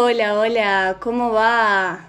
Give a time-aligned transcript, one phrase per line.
[0.00, 2.08] Hola, hola, ¿cómo va?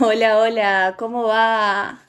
[0.00, 2.00] Hola, hola, ¿cómo va?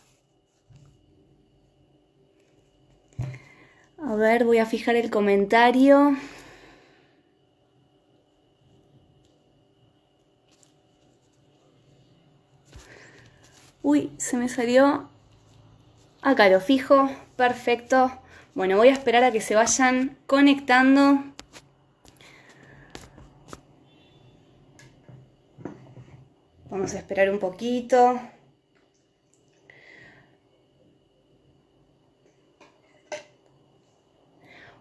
[3.98, 6.16] A ver, voy a fijar el comentario.
[13.82, 15.09] Uy, se me salió.
[16.22, 17.10] Acá lo fijo.
[17.36, 18.12] Perfecto.
[18.54, 21.24] Bueno, voy a esperar a que se vayan conectando.
[26.70, 28.20] Vamos a esperar un poquito.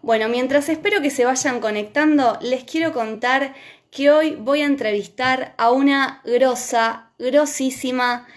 [0.01, 3.53] Bueno, mientras espero que se vayan conectando, les quiero contar
[3.91, 8.27] que hoy voy a entrevistar a una grosa, grosísima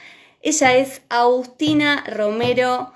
[0.43, 2.93] ella es Agustina Romero,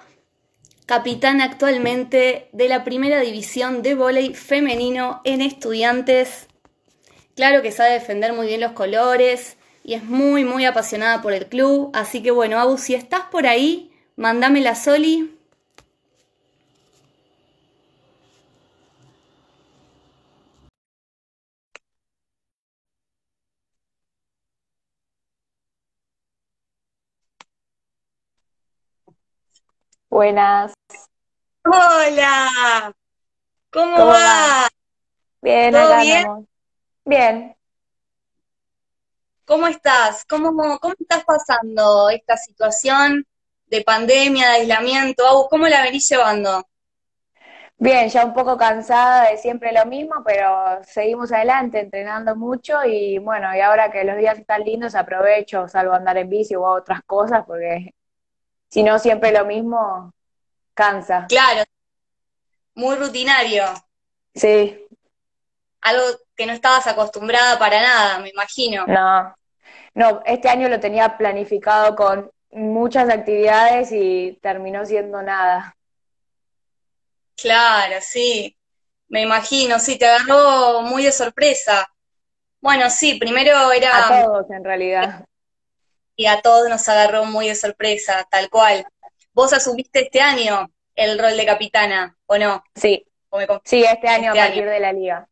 [0.84, 6.48] capitana actualmente de la primera división de vóley femenino en estudiantes.
[7.36, 11.46] Claro que sabe defender muy bien los colores y es muy, muy apasionada por el
[11.46, 11.90] club.
[11.94, 15.35] Así que bueno, Agus, si estás por ahí, mandame la Soli.
[30.16, 30.72] Buenas.
[31.62, 32.90] Hola,
[33.70, 34.66] ¿cómo, ¿Cómo va?
[35.42, 36.16] Bien, ¿Todo acá bien?
[36.16, 36.44] andamos.
[37.04, 37.56] Bien.
[39.44, 40.24] ¿Cómo estás?
[40.24, 43.26] ¿Cómo, cómo estás pasando esta situación
[43.66, 45.26] de pandemia, de aislamiento?
[45.26, 46.64] Agus, ¿cómo la venís llevando?
[47.76, 53.18] Bien, ya un poco cansada de siempre lo mismo, pero seguimos adelante entrenando mucho y
[53.18, 56.66] bueno, y ahora que los días están lindos aprovecho, salgo a andar en bici o
[56.66, 57.92] a otras cosas porque
[58.68, 60.12] si no siempre lo mismo
[60.74, 61.26] cansa.
[61.28, 61.64] Claro,
[62.74, 63.64] muy rutinario,
[64.34, 64.86] Sí,
[65.80, 66.02] algo
[66.36, 68.86] que no estabas acostumbrada para nada, me imagino.
[68.86, 69.34] no.
[69.94, 75.74] No, este año lo tenía planificado con muchas actividades y terminó siendo nada.
[77.34, 78.54] Claro, sí,
[79.08, 81.86] me imagino, sí, te agarró muy de sorpresa.
[82.60, 85.24] Bueno, sí, primero A era, todos en realidad.
[86.16, 88.86] Y a todos nos agarró muy de sorpresa, tal cual.
[89.32, 92.64] ¿Vos asumiste este año el rol de capitana, o no?
[92.74, 94.72] Sí, ¿O me sí, este año a este partir año?
[94.72, 95.28] de la liga.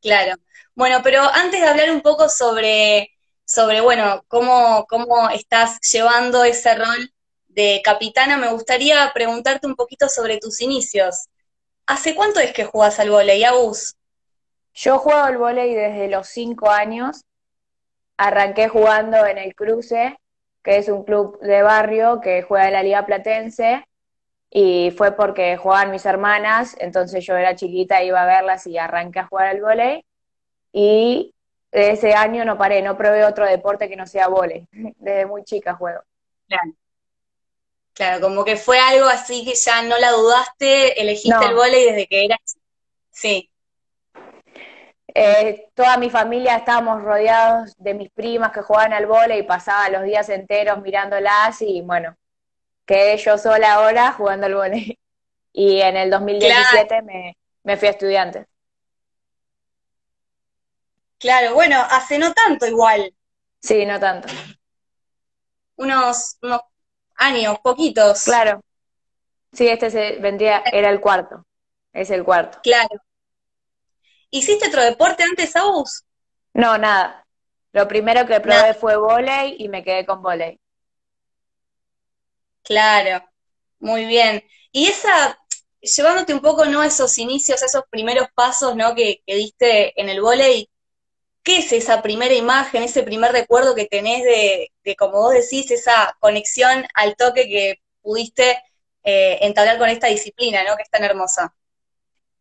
[0.00, 0.34] Claro.
[0.74, 3.10] Bueno, pero antes de hablar un poco sobre,
[3.44, 7.12] sobre bueno, cómo, cómo estás llevando ese rol
[7.48, 11.26] de capitana, me gustaría preguntarte un poquito sobre tus inicios.
[11.86, 13.96] ¿Hace cuánto es que jugás al vóley, Agus?
[14.74, 17.22] Yo juego al vóley desde los cinco años.
[18.22, 20.18] Arranqué jugando en el Cruce,
[20.62, 23.82] que es un club de barrio que juega en la Liga Platense,
[24.50, 29.20] y fue porque jugaban mis hermanas, entonces yo era chiquita, iba a verlas y arranqué
[29.20, 30.04] a jugar al vóley.
[30.70, 31.34] Y
[31.72, 34.66] de ese año no paré, no probé otro deporte que no sea vóley.
[34.98, 36.02] Desde muy chica juego.
[36.46, 36.72] Claro.
[37.94, 41.84] Claro, como que fue algo así que ya no la dudaste, elegiste el No, vóley
[41.86, 42.56] desde que eras.
[43.10, 43.49] Sí,
[45.22, 49.88] eh, toda mi familia estábamos rodeados de mis primas que jugaban al vóley y pasaba
[49.90, 52.16] los días enteros mirándolas y bueno.
[52.86, 54.98] Quedé yo sola ahora jugando al vóley.
[55.52, 58.46] Y en el claro, 2017 me, me fui a estudiantes.
[61.18, 61.54] claro.
[61.54, 63.14] Bueno, hace no tanto igual,
[63.62, 64.28] Sí, no tanto.
[65.76, 66.60] unos, unos
[67.16, 68.24] años, poquitos.
[68.24, 68.60] Claro.
[69.52, 71.46] Sí, este se vendría, era el cuarto.
[71.92, 72.58] Es el cuarto.
[72.62, 73.00] Claro.
[74.30, 76.04] ¿Hiciste otro deporte antes, Agus?
[76.54, 77.26] No, nada.
[77.72, 80.60] Lo primero que Nada, probé fue vóley y me quedé con vóley.
[82.62, 83.24] claro,
[83.80, 84.44] muy bien.
[84.72, 85.38] Y esa,
[85.80, 86.82] llevándote un poco, ¿no?
[86.82, 88.94] Esos inicios, esos primeros pasos, ¿no?
[88.94, 90.70] Que, que diste en el vóley,
[91.42, 95.70] ¿qué es esa primera imagen, ese primer recuerdo que tenés de, de, como vos decís,
[95.70, 98.62] esa conexión al toque que pudiste
[99.04, 100.76] eh, entablar con esta disciplina, ¿no?
[100.76, 101.54] Que es tan hermosa.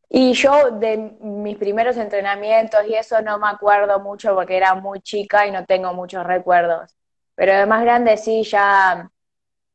[0.09, 5.01] Y yo de mis primeros entrenamientos y eso no me acuerdo mucho porque era muy
[5.01, 6.95] chica y no tengo muchos recuerdos.
[7.35, 9.09] Pero de más grande sí, ya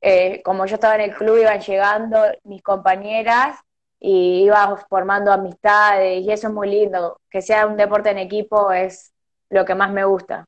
[0.01, 3.59] eh, como yo estaba en el club, iban llegando mis compañeras
[4.01, 7.21] y iba formando amistades y eso es muy lindo.
[7.31, 9.13] Que sea un deporte en equipo es
[9.51, 10.47] lo que más me gusta.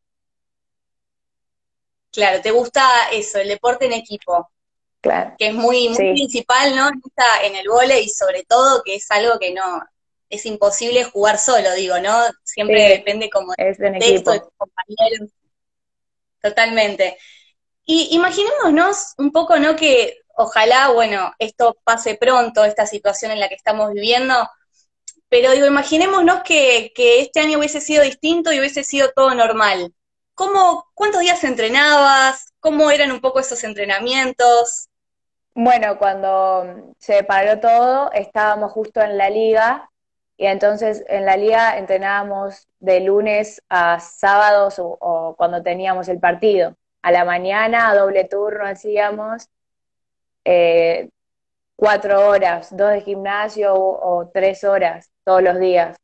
[2.12, 2.82] Claro, te gusta
[3.12, 4.50] eso, el deporte en equipo.
[5.00, 6.88] Claro, que es muy, muy sí, principal, ¿no?
[6.88, 9.81] En esta- en el vóley y sobre todo que es algo que no,
[10.31, 12.12] es imposible jugar solo, digo, ¿no?
[12.44, 15.31] Siempre sí, depende como del es en contexto, de tus compañeros,
[16.43, 17.19] totalmente.
[17.87, 19.76] Y imaginémonos un poco, ¿no?
[19.76, 24.34] Que ojalá, bueno, esto pase pronto, esta situación en la que estamos viviendo,
[25.31, 29.94] pero digo, imaginémonos que, que este año hubiese sido distinto y hubiese sido todo normal.
[30.37, 32.53] ¿Cómo, ¿Cuántos días entrenabas?
[32.61, 34.91] ¿Cómo eran un poco esos entrenamientos?
[35.55, 39.91] Bueno, cuando se paró todo, estábamos justo en la liga
[40.37, 46.77] y entonces en la liga entrenábamos de lunes a sábados o, cuando teníamos el partido.
[47.00, 49.49] A la mañana, a doble turno hacíamos
[50.44, 51.09] eh,
[51.77, 55.97] cuatro horas, dos de gimnasio o, tres horas todos los días.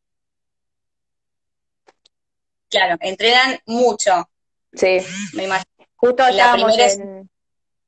[2.72, 4.28] Claro, entrenan mucho.
[4.72, 4.98] Sí.
[5.34, 5.86] Me imagino.
[5.94, 7.30] Justo estábamos en,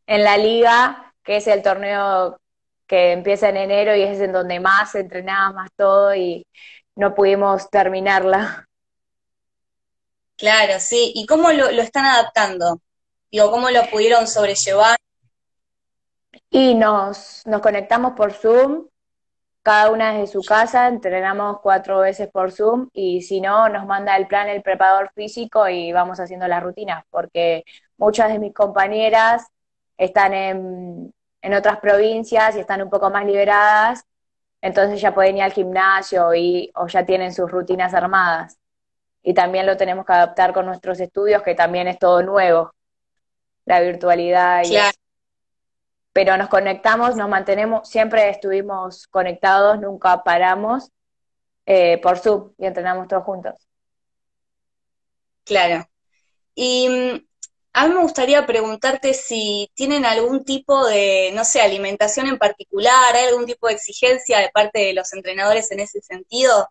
[0.06, 2.38] en la liga que es el torneo
[2.86, 6.46] que empieza en enero y es en donde más se entrenaba, más todo y
[6.94, 8.69] no pudimos terminarla.
[10.36, 11.12] Claro, sí.
[11.14, 12.80] ¿Y cómo lo, están adaptando?
[13.30, 14.96] Digo, ¿cómo lo pudieron sobrellevar?
[16.50, 18.87] Y nos, nos conectamos por Zoom,
[19.64, 24.14] cada una desde su casa, entrenamos cuatro veces por Zoom y si no, nos manda
[24.14, 27.64] el plan el preparador físico y vamos haciendo las rutinas, porque
[27.96, 29.46] muchas de mis compañeras
[29.96, 34.05] están en, en otras provincias y están un poco más liberadas,
[34.61, 38.58] entonces ya pueden ir al gimnasio y, o ya tienen sus rutinas armadas.
[39.22, 42.75] Y también lo tenemos que adaptar con nuestros estudios, que también es todo nuevo,
[43.64, 44.62] la virtualidad.
[44.64, 44.76] Y
[46.14, 50.90] Pero nos conectamos, nos mantenemos, siempre estuvimos conectados, nunca paramos
[51.66, 53.69] eh, por Zoom y entrenamos todos juntos.
[55.44, 55.87] Claro.
[56.55, 57.26] Y mm,
[57.75, 63.14] a mí me gustaría preguntarte si tienen algún tipo de, no sé, alimentación en particular,
[63.14, 66.69] ¿hay algún tipo de exigencia de parte de los entrenadores en ese sentido?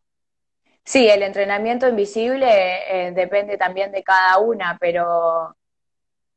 [0.86, 5.56] Sí, el entrenamiento invisible eh, depende también de cada una, pero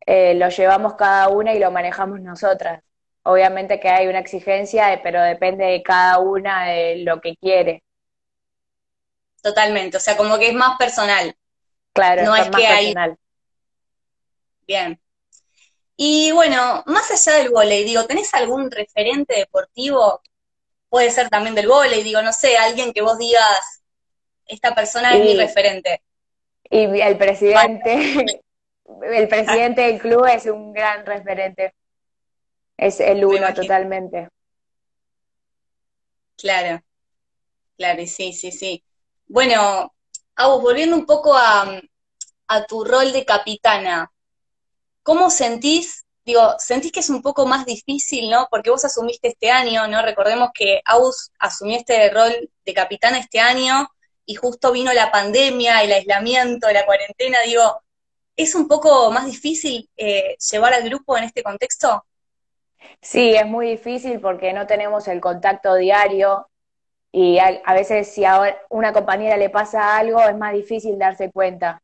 [0.06, 2.82] eh, lo llevamos cada una y lo manejamos nosotras.
[3.26, 7.82] Obviamente que hay una exigencia, eh, pero depende de cada una de lo que quiere.
[9.42, 11.36] Totalmente, o sea, como que es más personal.
[11.92, 13.16] Claro, no es, más que personal.
[14.64, 15.00] Bien.
[15.96, 20.20] Y bueno, más allá del volei, digo, ¿tenés algún referente deportivo?
[20.88, 23.82] Puede ser también del volei, digo, no sé, alguien que vos digas,
[24.46, 26.00] esta persona es mi referente.
[26.70, 28.24] Y el presidente,
[29.02, 31.74] el presidente del club es un gran referente.
[32.76, 34.28] Es el uno totalmente.
[36.36, 36.82] Claro,
[37.76, 38.84] claro, sí, sí, sí.
[39.26, 39.94] Bueno,
[40.34, 41.80] Agus, volviendo un poco a,
[42.48, 44.10] a tu rol de capitana,
[45.06, 46.04] ¿Cómo sentís?
[46.24, 48.48] Digo, ¿sentís que es un poco más difícil, no?
[48.50, 50.02] Porque vos asumiste este año, ¿no?
[50.02, 53.88] Recordemos que Aus asumió este rol de capitán este año
[54.24, 57.38] y justo vino la pandemia, el aislamiento, la cuarentena.
[57.46, 57.82] Digo,
[58.34, 62.04] ¿es un poco más difícil eh, llevar al grupo en este contexto?
[63.00, 66.48] Sí, es muy difícil porque no tenemos el contacto diario
[67.12, 71.30] y a, a, veces si a una compañera le pasa algo es más difícil darse
[71.32, 71.82] cuenta.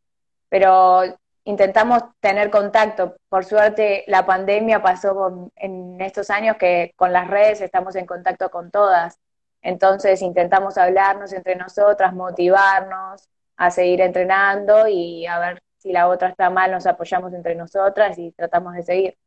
[0.49, 1.03] Pero
[1.45, 3.17] intentamos tener contacto.
[3.29, 8.51] Por suerte, la pandemia pasó en estos años que con las redes estamos en contacto
[8.51, 9.19] con todas.
[9.63, 16.29] Entonces intentamos hablarnos entre nosotras, motivarnos a seguir entrenando y a ver si la otra
[16.31, 19.19] está mal, nos apoyamos entre nosotras y tratamos de seguir.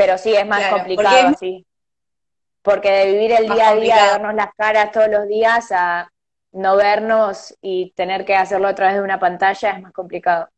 [0.00, 1.66] Pero sí, es más complicado, sí.
[2.62, 6.10] Porque de vivir el día a día, vernos las caras todos los días a
[6.52, 10.48] no vernos y tener que hacerlo a través de una pantalla es más complicado.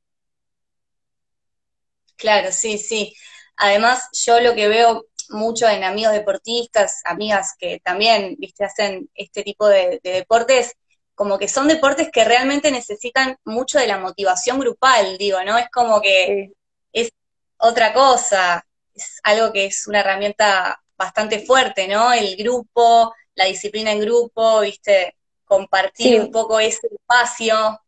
[2.16, 3.14] Claro, sí, sí.
[3.56, 9.42] Además, yo lo que veo mucho en amigos deportistas, amigas que también, viste, hacen este
[9.42, 10.76] tipo de, deportes,
[11.16, 15.58] como que son deportes que realmente necesitan mucho de la motivación grupal, digo, ¿no?
[15.58, 16.52] Es como que
[16.92, 17.10] es
[17.58, 22.12] otra cosa, es algo que es una herramienta bastante fuerte, ¿no?
[22.12, 27.80] El grupo, la disciplina en grupo, viste, compartir un poco ese espacio.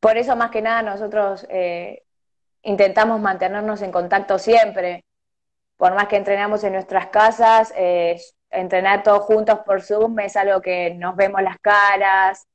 [0.00, 2.04] Por eso más que nada nosotros eh,
[2.62, 5.04] intentamos mantenernos en contacto siempre.
[5.76, 8.20] Por más que entrenamos en nuestras casas, eh,
[8.50, 12.46] entrenar todos juntos por Zoom es algo que nos vemos las caras,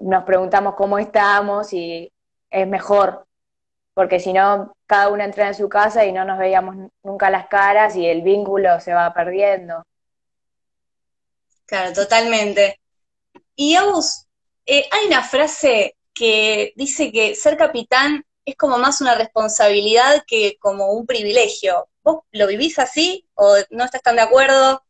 [0.00, 2.12] nos preguntamos cómo estamos y
[2.50, 3.26] es mejor,
[3.98, 7.48] porque si no, cada uno entrena en su casa y no nos veíamos nunca las
[7.48, 9.84] caras y el vínculo se va perdiendo.
[11.66, 12.78] Claro, totalmente.
[13.56, 14.28] Y Agus,
[14.64, 20.58] eh, hay una frase que dice que ser capitán es como más una responsabilidad que
[20.60, 21.88] como un privilegio.
[22.04, 24.80] ¿Vos lo vivís así o no estás tan de acuerdo?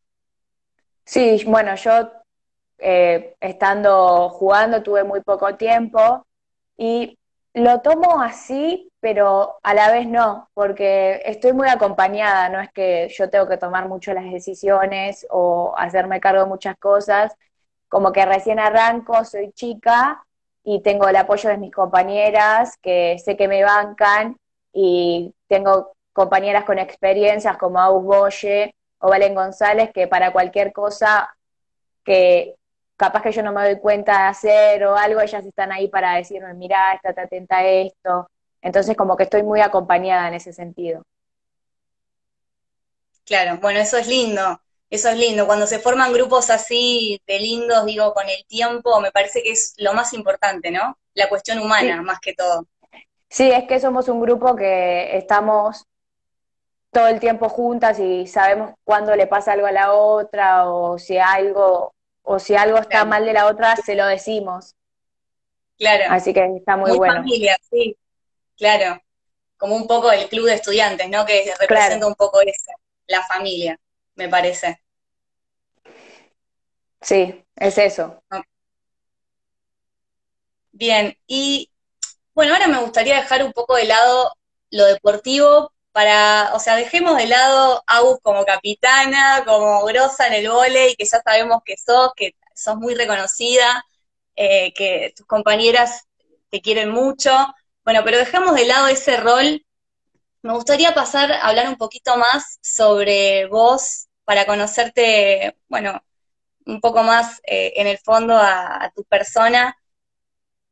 [1.07, 2.11] Sí, bueno, yo
[2.77, 6.27] eh, estando jugando tuve muy poco tiempo
[6.77, 7.18] y
[7.59, 13.09] lo tomo así, pero a la vez no, porque estoy muy acompañada, no es que
[13.11, 17.35] yo tengo que tomar mucho las decisiones o hacerme cargo de muchas cosas,
[17.89, 20.25] como que recién arranco, soy chica
[20.63, 24.37] y tengo el apoyo de mis compañeras que sé que me bancan
[24.73, 31.35] y tengo compañeras con experiencias como Agus Boye o Valen González que para cualquier cosa
[32.05, 32.58] que
[32.99, 36.17] capaz que yo no me doy cuenta de hacer o algo, ellas están ahí para
[36.17, 38.29] decirme, mira, estate atenta a esto.
[38.61, 41.05] Entonces como que estoy muy acompañada en ese sentido.
[43.25, 45.47] Claro, bueno, eso es lindo, eso es lindo.
[45.47, 49.75] Cuando se forman grupos así de lindos, digo, con el tiempo, me parece que es
[49.79, 50.99] lo más importante, ¿no?
[51.15, 52.67] La cuestión humana, más que todo.
[53.31, 55.85] Sí, es que somos un grupo que estamos
[56.91, 61.19] todo el tiempo juntas y sabemos cuándo le pasa algo a la otra o si
[61.19, 61.93] algo
[62.31, 64.77] o si algo está mal de la otra, se lo decimos.
[65.79, 66.05] Claro.
[66.11, 67.15] Así que está muy, muy bueno.
[67.15, 67.97] familia, sí.
[68.57, 69.01] Claro.
[69.57, 71.25] Como un poco el club de estudiantes, ¿no?
[71.25, 72.71] Que representa un poco eso,
[73.07, 73.81] la familia,
[74.15, 74.83] me parece.
[77.01, 78.23] Sí, es eso.
[80.73, 81.71] Bien, y
[82.35, 84.33] bueno, ahora me gustaría dejar un poco de lado
[84.71, 90.47] lo deportivo para, o sea, dejemos de lado Agus como capitana, como grosa en el
[90.47, 93.85] y que ya sabemos que sos, que sos muy reconocida,
[94.37, 96.05] eh, que tus compañeras
[96.51, 97.33] te quieren mucho.
[97.85, 99.67] Bueno, pero dejemos de lado ese rol.
[100.43, 106.01] Me gustaría pasar a hablar un poquito más sobre vos, para conocerte, bueno,
[106.65, 109.77] un poco más eh, en el fondo a tu persona.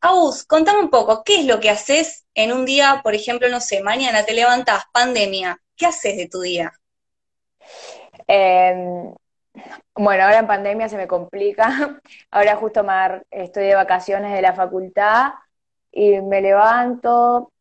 [0.06, 3.60] Agus, contame un poco, ¿qué es lo que haces en un día, por ejemplo, no
[3.60, 6.72] sé, mañana te levantas, pandemia, ¿qué haces de tu día?
[8.28, 9.12] Em,
[9.96, 11.66] bueno, ahora en pandemia se me complica.
[12.30, 15.32] Ahora justo me, estoy de vacaciones de la facultad
[15.90, 17.52] y me levanto,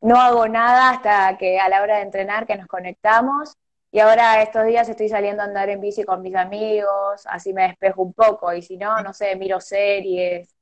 [0.00, 3.54] no hago nada hasta que a la hora de entrenar que nos conectamos.
[3.90, 7.64] Y ahora estos días estoy saliendo a andar en bici con mis amigos, así me
[7.64, 8.52] despejo un poco.
[8.54, 10.54] Y si no, no sé, miro series,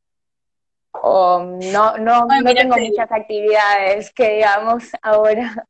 [0.92, 5.66] o no, no, no tengo muchas actividades que digamos ahora.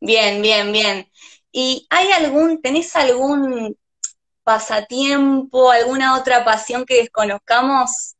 [0.00, 1.08] Bien, bien, bien.
[1.50, 3.76] ¿Y hay algún, tenés algún
[4.44, 8.14] pasatiempo, alguna otra pasión que desconozcamos?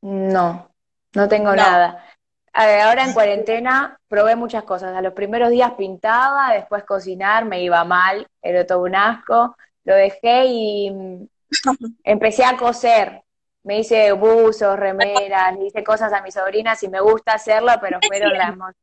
[0.00, 0.70] No,
[1.14, 2.04] no tengo nada.
[2.52, 4.94] ahora en cuarentena probé muchas cosas.
[4.94, 9.56] A los primeros días pintaba, después cocinar, me iba mal, era todo un asco.
[9.84, 11.28] Lo dejé y
[12.04, 13.22] empecé a coser.
[13.62, 17.98] Me hice buzos, remeras, le hice cosas a mis sobrinas y me gusta hacerlo, pero
[18.06, 18.74] fueron la,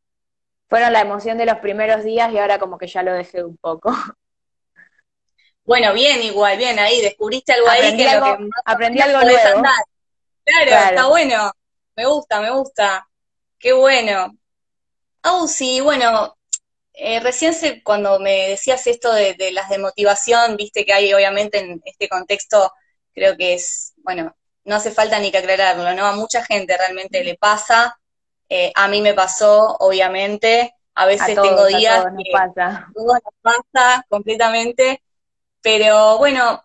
[0.67, 3.57] fueron la emoción de los primeros días y ahora como que ya lo dejé un
[3.57, 3.93] poco.
[5.63, 9.61] Bueno, bien, igual, bien, ahí descubriste algo ahí que, algo, que aprendí algo nuevo.
[10.43, 11.51] Claro, está bueno.
[11.95, 13.07] Me gusta, me gusta.
[13.59, 14.35] Qué bueno.
[15.23, 16.35] Oh, sí, bueno,
[17.03, 21.57] eh, recién se, cuando me decías esto de, las de motivación, viste que hay obviamente
[21.57, 22.71] en este contexto,
[23.11, 26.05] creo que es, bueno, no hace falta ni que aclararlo, ¿no?
[26.05, 27.99] A mucha gente realmente le pasa,
[28.49, 32.87] eh, a mí me pasó, obviamente, a veces tengo días que pasa.
[32.93, 35.01] todo nos pasa completamente,
[35.59, 36.63] pero bueno,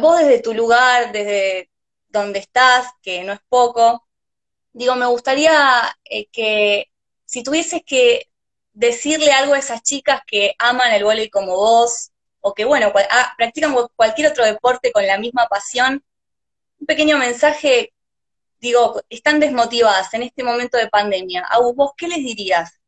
[0.00, 1.70] vos desde tu lugar, desde
[2.08, 4.08] donde estás, que no es poco,
[4.72, 6.90] digo, me gustaría eh, que
[7.24, 8.28] si tuvieses que
[8.78, 13.34] decirle algo a esas chicas que aman el voleibol como vos, o que, bueno, ah,
[13.36, 16.04] practican cualquier otro deporte con la misma pasión,
[16.78, 17.92] un pequeño mensaje,
[18.60, 21.44] digo, están desmotivadas en este momento de pandemia.
[21.50, 22.80] ¿A vos qué les dirías?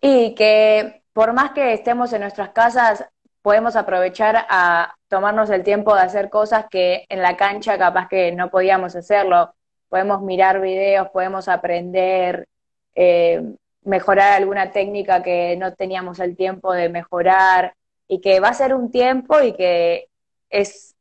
[0.00, 3.04] Y que por más que estemos en nuestras casas,
[3.42, 8.32] podemos aprovechar a tomarnos el tiempo de hacer cosas que en la cancha capaz que
[8.32, 9.54] no podíamos hacerlo.
[9.90, 12.48] Podemos mirar videos, podemos aprender,
[12.94, 13.42] eh,
[13.84, 17.74] mejorar alguna técnica que no teníamos el tiempo de mejorar
[18.08, 20.08] y que va a ser un tiempo y que
[20.50, 20.94] es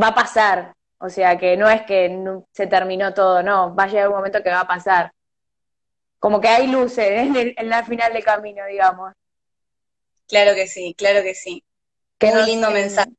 [0.00, 3.86] va a pasar, o sea, que no es que se terminó todo, no, va a
[3.86, 5.12] llegar un momento que va a pasar.
[6.18, 7.08] Como que hay luces
[7.56, 9.12] en, la final de camino, digamos.
[10.28, 11.62] Claro que sí, claro que sí.
[12.18, 13.12] Qué lindo mensaje.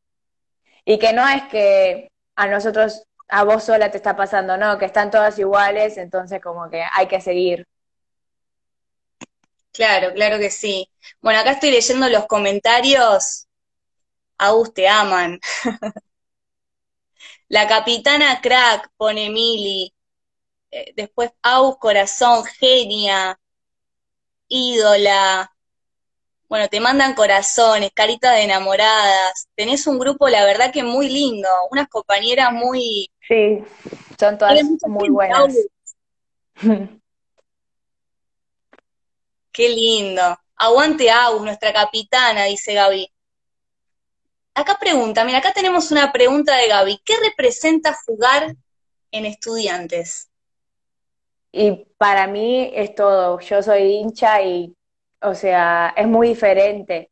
[0.83, 4.85] Y que no es que a nosotros, a vos sola te está pasando, no, que
[4.85, 7.67] están todas iguales, entonces como que hay que seguir.
[9.77, 10.89] Claro, claro que sí.
[11.21, 13.45] Bueno, acá estoy leyendo los comentarios.
[14.39, 15.39] Agus te aman.
[17.47, 19.93] La capitana crack, pone Mili.
[20.71, 23.39] Eh, después Agus corazón, genia.
[24.47, 25.53] Ídola.
[26.49, 29.47] Bueno, te mandan corazones, caritas de enamoradas.
[29.53, 33.11] Tenés un grupo, la verdad que muy lindo, unas compañeras muy...
[33.27, 33.63] Sí,
[34.19, 35.55] son todas muy buenas.
[39.57, 40.21] Qué lindo.
[40.55, 43.11] Aguante Agus, nuestra capitana, dice Gaby.
[44.53, 47.01] Acá pregunta, mira, acá tenemos una pregunta de Gaby.
[47.03, 48.55] ¿Qué representa jugar
[49.09, 50.29] en estudiantes?
[51.51, 53.39] Y para mí es todo.
[53.39, 54.75] Yo soy hincha y,
[55.23, 57.09] o sea, es muy diferente.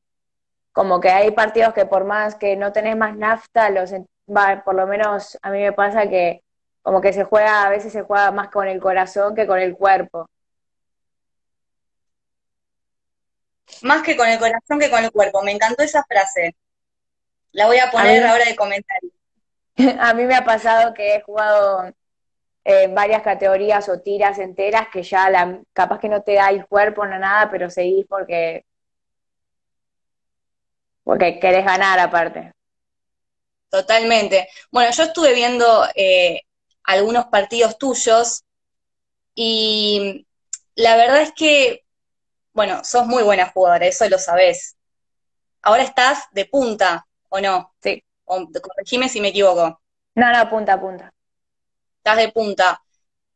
[0.72, 3.90] Como que hay partidos que por más que no tenés más nafta, los,
[4.64, 6.44] por lo menos a mí me pasa que
[6.84, 9.76] como que se juega, a veces se juega más con el corazón que con el
[9.76, 10.30] cuerpo.
[13.82, 15.42] Más que con el corazón que con el cuerpo.
[15.42, 16.56] Me encantó esa frase.
[17.52, 19.12] La voy a poner ahora de comentario.
[20.00, 21.94] A mí me ha pasado que he jugado
[22.64, 26.66] en varias categorías o tiras enteras que ya la, capaz que no te da el
[26.66, 28.66] cuerpo no nada, pero seguís porque
[31.04, 32.52] porque querés ganar aparte.
[33.70, 34.50] Totalmente.
[34.72, 36.42] Bueno, yo estuve viendo eh,
[36.84, 38.44] algunos partidos tuyos
[39.36, 40.26] y
[40.74, 41.85] la verdad es que,
[42.56, 44.76] bueno, sos muy buena jugadora, eso lo sabés.
[45.62, 47.76] Ahora estás de punta, ¿o no?
[47.84, 48.04] Sí.
[48.26, 49.80] corregime si me equivoco.
[50.16, 51.16] No, no, punta punta
[52.06, 52.82] estás de punta.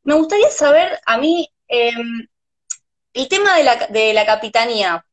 [0.04, 2.28] Me gustaría saber, a mí, em,
[3.14, 5.06] el tema de la, de la capitanía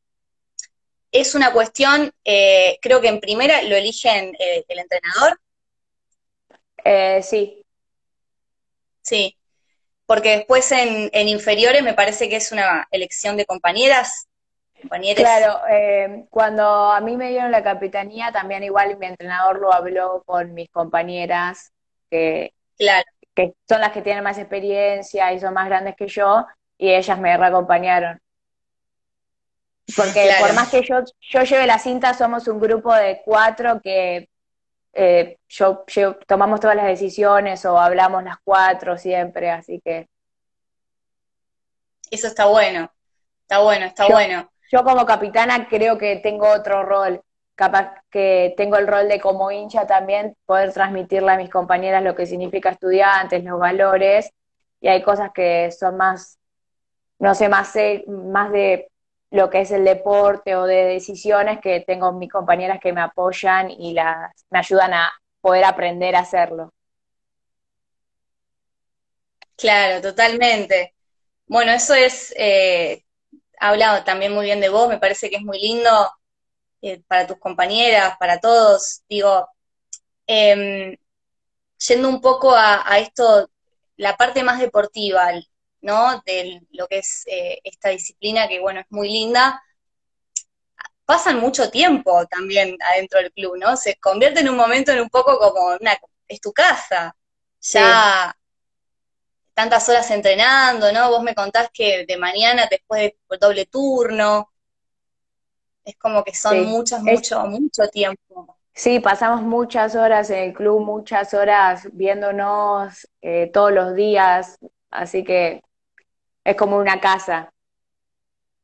[1.11, 5.39] es una cuestión, eh, creo que en primera lo eligen eh, el entrenador.
[6.83, 7.63] Eh, sí.
[9.01, 9.36] Sí,
[10.07, 14.27] porque después en, en, inferiores me parece que es una elección de compañeras.
[14.81, 15.21] Compañeras.
[15.21, 20.23] Claro, em, cuando a mí me dieron la capitanía, también igual mi entrenador lo habló
[20.25, 21.71] con mis compañeras,
[22.09, 23.05] que claro
[23.37, 27.19] que son las que tienen más experiencia y son más grandes que yo, y ellas
[27.19, 28.19] me reacompañaron.
[29.95, 34.27] Porque por más que yo, yo lleve la cinta, somos un grupo de cuatro que
[34.99, 35.85] eh, yo,
[36.25, 40.09] tomamos todas las decisiones o hablamos las cuatro siempre, así que...
[42.09, 42.91] Eso está bueno,
[43.41, 44.49] está bueno, está bueno.
[44.71, 47.21] Yo como capitana creo que tengo otro rol
[47.53, 52.15] capaz que tengo el rol de como hincha también poder transmitirle a mis compañeras lo
[52.15, 54.31] que significa estudiantes, los valores,
[54.81, 56.39] y hay cosas que son más,
[57.19, 57.73] no sé, más,
[58.07, 58.89] más de
[59.31, 63.69] lo que es el deporte o de decisiones que tengo mis compañeras que me apoyan
[63.69, 65.11] y las, me ayudan a
[65.41, 66.73] poder aprender a hacerlo.
[69.55, 70.93] Claro, totalmente.
[71.47, 73.03] Bueno, eso es, eh,
[73.59, 75.89] hablado también muy bien de vos, me parece que es muy lindo
[76.81, 79.03] eh, para tus compañeras, para todos.
[79.09, 79.49] Digo,
[80.27, 80.97] em,
[81.87, 83.49] yendo un poco a, esto,
[83.97, 85.31] la parte más deportiva,
[85.81, 86.21] ¿no?
[86.25, 89.61] De lo que es eh, esta disciplina, que bueno, es muy linda.
[91.05, 93.77] Pasan mucho tiempo también adentro del club, ¿no?
[93.77, 97.15] Se convierte en un momento en un poco como una, es tu casa.
[97.61, 98.35] Ya
[99.57, 101.09] tantas horas entrenando, ¿no?
[101.09, 104.51] Vos me contás que de mañana después de doble turno,
[105.83, 108.55] es como que son muchas, mucho, mucho tiempo.
[108.71, 114.59] Sí, pasamos muchas horas en el club, muchas horas viéndonos eh, todos los días,
[114.91, 115.63] así que
[116.47, 117.51] es como una casa.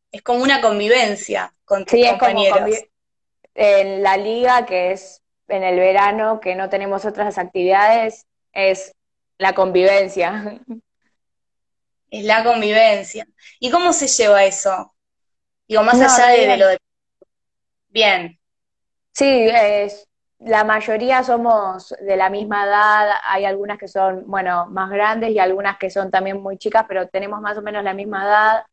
[0.09, 2.69] Es como una convivencia con tus sí, compañeros.
[2.69, 2.87] Es como
[3.55, 8.95] en la liga, que es en el verano, que no tenemos otras actividades, es
[9.37, 10.61] la convivencia.
[12.09, 13.25] Es la convivencia.
[13.59, 14.93] ¿Y cómo se lleva eso?
[15.67, 16.77] Digo, más allá de, de, lo de
[17.89, 18.39] Bien.
[19.13, 20.07] Sí, es,
[20.39, 25.39] la mayoría somos de la misma edad, hay algunas que son, bueno, más grandes y
[25.39, 28.65] algunas que son también muy chicas, pero tenemos más o menos la misma edad,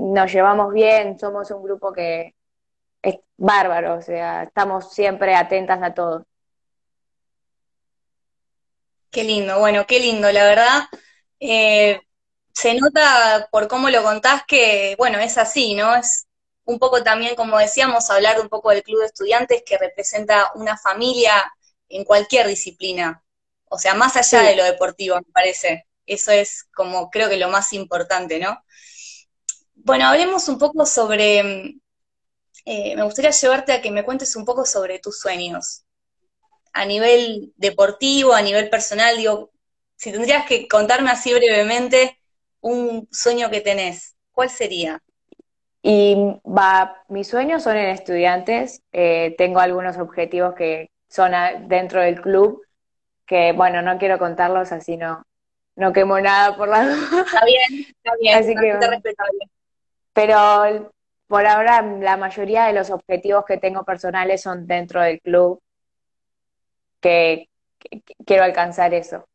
[0.00, 2.34] nos llevamos bien, somos un grupo que
[3.02, 6.26] es bárbaro, o sea, estamos siempre atentas a todo.
[9.10, 10.82] Qué lindo, bueno, qué lindo, la verdad.
[11.38, 12.00] Eh,
[12.52, 15.94] se nota por cómo lo contás que, bueno, es así, ¿no?
[15.94, 16.26] Es
[16.64, 20.76] un poco también, como decíamos, hablar un poco del club de estudiantes que representa una
[20.76, 21.52] familia
[21.88, 23.22] en cualquier disciplina.
[23.68, 25.86] O sea, más allá de lo deportivo, me parece.
[26.06, 28.62] Eso es como creo que lo más importante, ¿no?
[29.74, 31.40] Bueno, hablemos un poco sobre,
[32.64, 35.84] eh, me gustaría llevarte a que me cuentes un poco sobre tus sueños.
[36.72, 39.52] A nivel deportivo, a nivel personal, digo,
[39.96, 42.20] si tendrías que contarme así brevemente
[42.60, 45.02] un sueño que tenés, ¿cuál sería?
[45.86, 46.16] Y
[46.46, 51.32] va, mis sueños son en estudiantes, eh, tengo algunos objetivos que son
[51.68, 52.62] dentro del club,
[53.26, 55.22] que bueno, no quiero contarlos así no,
[55.76, 58.78] no quemo nada por la Está bien, está bien, así que,
[60.14, 60.90] Pero
[61.26, 65.60] por ahora la mayoría de los objetivos que tengo personales son dentro del club,
[66.98, 69.28] que, que quiero alcanzar eso.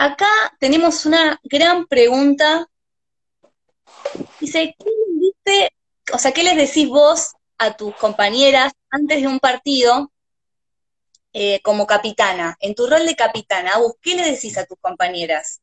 [0.00, 0.24] Acá
[0.58, 2.66] tenemos una gran pregunta.
[4.40, 5.68] Dice, ¿qué
[6.14, 10.10] o sea, ¿qué les decís vos a tus compañeras antes de un partido
[11.34, 12.56] eh, como capitana?
[12.60, 15.60] En tu rol de capitana, vos, ¿qué le decís a tus compañeras?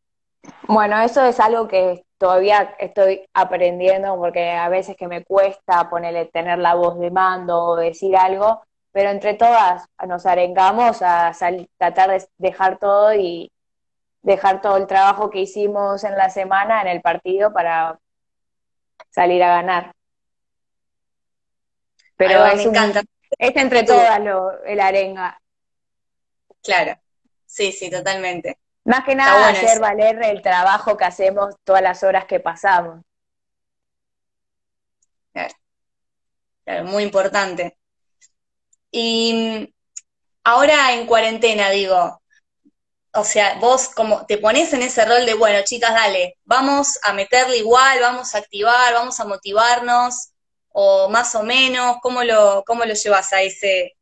[0.68, 6.26] Bueno, eso es algo que todavía estoy aprendiendo porque a veces que me cuesta ponerle,
[6.26, 11.32] tener la voz de mando o decir algo, pero entre todas nos arengamos a
[11.80, 13.52] tratar de dejar todo y,
[14.28, 17.98] dejar todo el trabajo que hicimos en la semana en el partido para
[19.10, 19.94] salir a ganar.
[22.18, 23.04] Pero es, me encanta.
[23.38, 25.42] es entre todas lo, el arenga.
[26.62, 27.00] Claro,
[27.46, 28.60] sí, sí, totalmente.
[28.84, 33.06] Más que nada hacer valer el trabajo que hacemos todas las horas que pasamos.
[35.32, 35.54] Claro,
[36.66, 37.78] claro muy importante.
[38.92, 39.74] Y
[40.44, 42.22] ahora en cuarentena, digo,
[43.18, 47.14] o sea, vos como te pones en ese rol de, bueno, chicas, dale, vamos a
[47.14, 50.32] meterle igual, vamos a activar, vamos a motivarnos,
[50.70, 53.96] o más o menos, ¿cómo lo, cómo lo llevas a ese,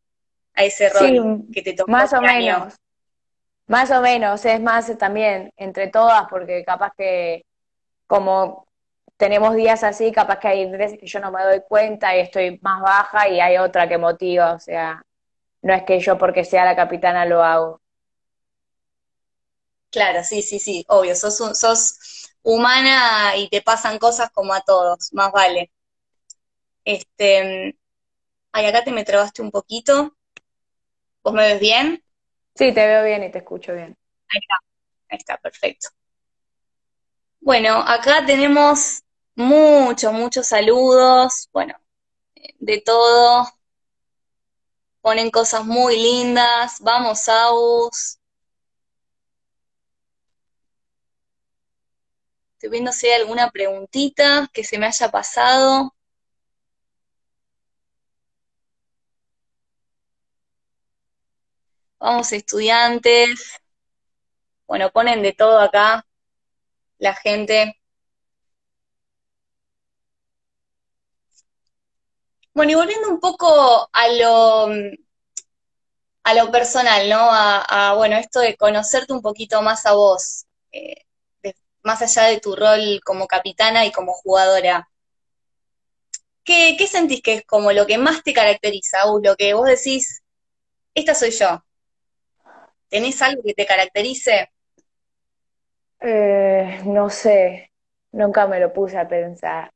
[0.53, 1.89] a ese rol que te tocó?
[1.89, 2.73] Más o este menos.
[3.67, 7.45] Más o menos, es más también entre todas, porque capaz que
[8.07, 8.67] como
[9.17, 12.59] tenemos días así, capaz que hay veces que yo no me doy cuenta y estoy
[12.61, 15.01] más baja y hay otra que motiva, o sea,
[15.61, 17.81] no es que yo porque sea la capitana lo hago.
[19.95, 21.97] Claro, sí, sí, sí, obvio, sos, sos
[22.43, 25.71] humana y te pasan cosas como a todos, más vale.
[26.85, 27.77] Este,
[28.53, 30.15] ay, acá te me trabaste un poquito.
[31.23, 32.03] ¿Vos me ves bien?
[32.55, 33.97] Sí, te veo bien y te escucho bien.
[34.29, 34.55] Ahí está,
[35.09, 35.89] ahí está, perfecto.
[37.39, 39.03] Bueno, acá tenemos
[39.35, 41.75] muchos, muchos saludos, bueno,
[42.59, 43.47] de todo.
[45.01, 46.79] Ponen cosas muy lindas.
[46.81, 48.19] Vamos, Aus.
[52.57, 55.93] Estoy viendo si hay alguna preguntita que se me haya pasado.
[61.99, 63.59] Vamos, estudiantes.
[64.67, 66.05] Bueno, ponen de todo acá
[66.99, 67.79] la gente.
[72.55, 74.67] Bueno, y volviendo un poco a lo,
[76.23, 77.17] a lo personal, ¿no?
[77.21, 80.45] A, bueno, esto de conocerte un poquito más a vos.
[80.71, 80.95] Eh,
[81.85, 84.89] más allá de tu rol como capitana y como jugadora.
[86.43, 90.23] ¿Qué, sentís que es como lo que más te caracteriza, o lo que vos decís,
[90.93, 91.63] esta soy yo?
[92.89, 94.49] ¿Tenés algo que te caracterice?
[96.01, 97.71] Eh, no sé,
[98.11, 99.71] nunca me lo puse a pensar.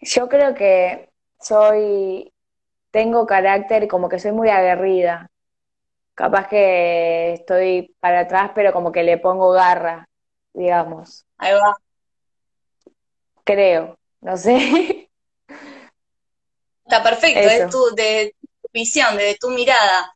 [0.00, 2.32] Yo creo que soy,
[2.90, 5.30] tengo carácter como que soy muy aguerrida.
[6.14, 10.08] Capaz que estoy para atrás, pero como que le pongo garra
[10.54, 11.26] digamos.
[11.36, 11.76] Ahí va.
[13.44, 15.10] Creo, no sé.
[16.84, 20.14] Está perfecto, es tu, de tu visión, de tu mirada.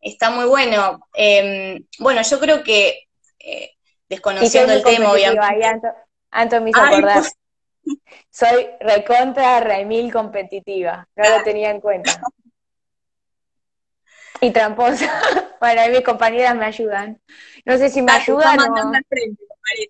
[0.00, 1.06] Está muy bueno.
[1.14, 3.72] Em, bueno, yo creo que eh,
[4.08, 5.88] desconociendo el tema, obviamente.
[6.30, 7.18] Anto, me hizo acordar.
[7.18, 7.36] Pues.
[8.30, 12.20] Soy recontra remil competitiva, no lo tenía en cuenta.
[14.40, 15.10] Y tramposa.
[15.60, 17.20] Bueno, mis compañeras me ayudan.
[17.66, 18.58] No sé si me ayudan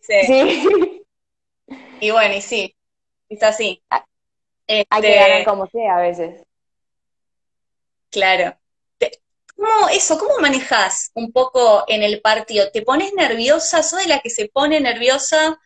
[0.03, 1.03] Sí.
[2.01, 2.75] Y bueno, y sí,
[3.29, 3.83] está así.
[3.89, 4.03] Hay
[4.67, 6.43] que este, ganar como sea a veces.
[8.11, 8.57] Claro.
[9.57, 12.71] ¿Cómo, eso, cómo manejas un poco en el partido?
[12.71, 13.83] ¿Te pones nerviosa?
[13.83, 15.61] ¿Sos de la que se pone nerviosa?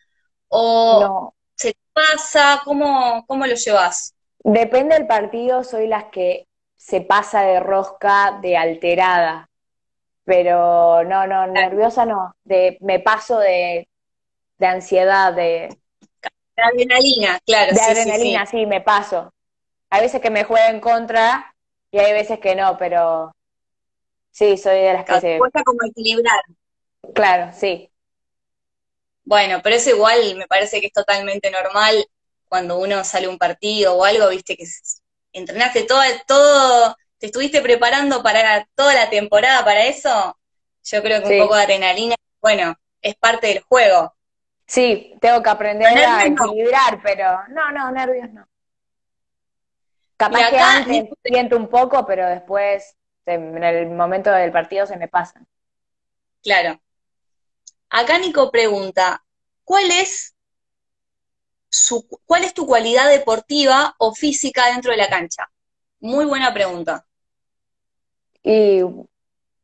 [0.49, 2.61] ¿O se te pasa?
[2.65, 4.13] ¿Cómo, ¿Cómo lo llevas?
[4.39, 9.49] Depende del partido, soy las que se pasa de rosca, de alterada.
[10.25, 12.35] Pero no, no, nerviosa no.
[12.43, 13.87] De, me paso de
[14.57, 15.77] de ansiedad, de...
[16.55, 17.73] De adrenalina, claro.
[17.73, 19.33] De adrenalina, sí, me paso.
[19.89, 21.53] Hay veces que me juego en contra
[21.91, 23.35] y hay veces que no, pero
[24.31, 25.37] sí, soy de las que se...
[25.37, 26.41] Cuesta como equilibrar.
[27.13, 27.91] Claro, sí.
[29.25, 32.07] Bueno, pero eso igual me parece que es totalmente normal
[32.47, 34.65] cuando uno sale un partido o algo, viste que
[35.33, 40.37] entrenaste todo, todo, te estuviste preparando para toda la temporada para eso.
[40.83, 44.14] Yo creo que un poco de adrenalina, bueno, es parte del juego.
[44.65, 48.47] Sí, tengo que aprender a equilibrar, pero no, no, nervios no.
[50.17, 55.07] Capaz que antes siento un poco, pero después, en el momento del partido, se me
[55.07, 55.41] pasa.
[56.41, 56.79] Claro.
[57.89, 59.23] Acá Nico pregunta,
[59.63, 60.35] ¿cuál es
[61.69, 65.49] su, cuál es tu cualidad deportiva o física dentro de la cancha?
[65.99, 67.05] Muy buena pregunta.
[68.41, 68.81] Y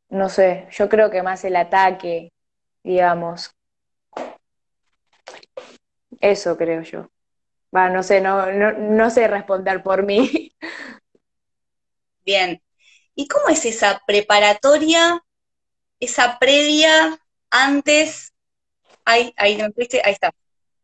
[0.08, 2.32] no sé, yo creo que más el ataque,
[2.82, 3.54] digamos.
[6.22, 7.10] Eso creo yo.
[7.74, 10.54] Va, no sé, no, no, no sé responder por mí.
[12.24, 12.62] Bien.
[13.14, 15.22] ¿Y cómo es esa preparatoria,
[15.98, 17.18] esa previa
[17.50, 18.32] antes?
[19.04, 20.32] Ahí, ahí, ahí está.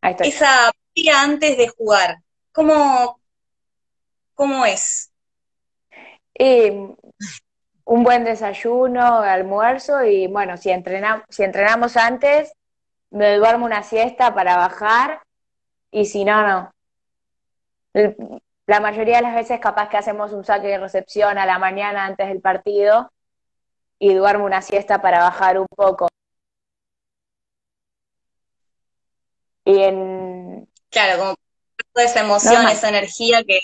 [0.01, 0.25] Ahí está.
[0.25, 2.19] Esa previa antes de jugar.
[2.53, 3.21] ¿Cómo,
[4.35, 5.13] cómo es?
[7.85, 12.53] un buen desayuno, almuerzo y bueno, si, entrenamos, si entrenamos antes,
[13.11, 15.21] me duermo una siesta para bajar
[15.91, 16.73] y si no, no.
[18.67, 22.05] La mayoría de las veces capaz que hacemos un saque de recepción a la mañana
[22.05, 23.11] antes del partido
[23.99, 26.09] y duermo una siesta para bajar un poco.
[29.65, 30.69] Y en...
[30.91, 31.35] Claro, como
[31.93, 33.61] toda esa emoción, esa energía que,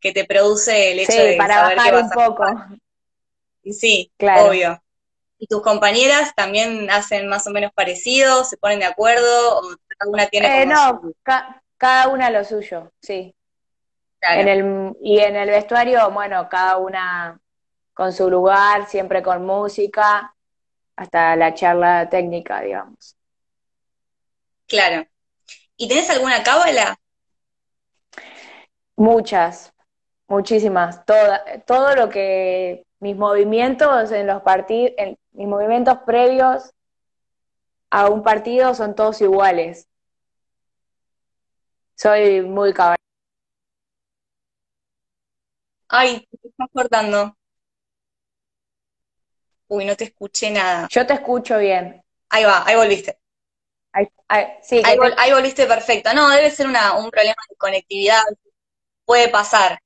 [0.00, 2.44] que, te produce el hecho de para bajar un poco.
[3.62, 4.50] Y sí, claro.
[4.50, 4.82] obvio.
[5.38, 8.44] ¿Y tus compañeras también hacen más o menos parecido?
[8.44, 9.58] ¿Se ponen de acuerdo?
[9.58, 11.00] ¿O cada una tiene eh, No,
[11.76, 13.34] cada una lo suyo, sí.
[14.20, 17.40] En el, y en el vestuario, bueno, cada una
[17.94, 20.34] con su lugar, siempre con música,
[20.96, 23.16] hasta la charla técnica, digamos.
[24.66, 25.06] Claro.
[25.76, 26.98] ¿Y tenés alguna cábala?
[28.96, 29.72] Muchas,
[30.26, 31.04] muchísimas.
[31.04, 34.92] Toda, todo lo que mis movimientos en los partidos,
[35.38, 36.74] mis movimientos previos
[37.90, 39.88] a un partido son todos iguales.
[41.94, 42.98] Soy muy caballero.
[45.88, 47.36] Ay, te estás cortando.
[49.68, 50.88] Uy, no te escuché nada.
[50.90, 52.02] Yo te escucho bien.
[52.30, 53.16] Ahí va, ahí volviste.
[53.92, 54.08] Ahí,
[54.60, 56.12] sí, ahí, volviste perfecto.
[56.14, 58.22] No, debe ser una, un problema de conectividad.
[59.04, 59.78] Puede pasar.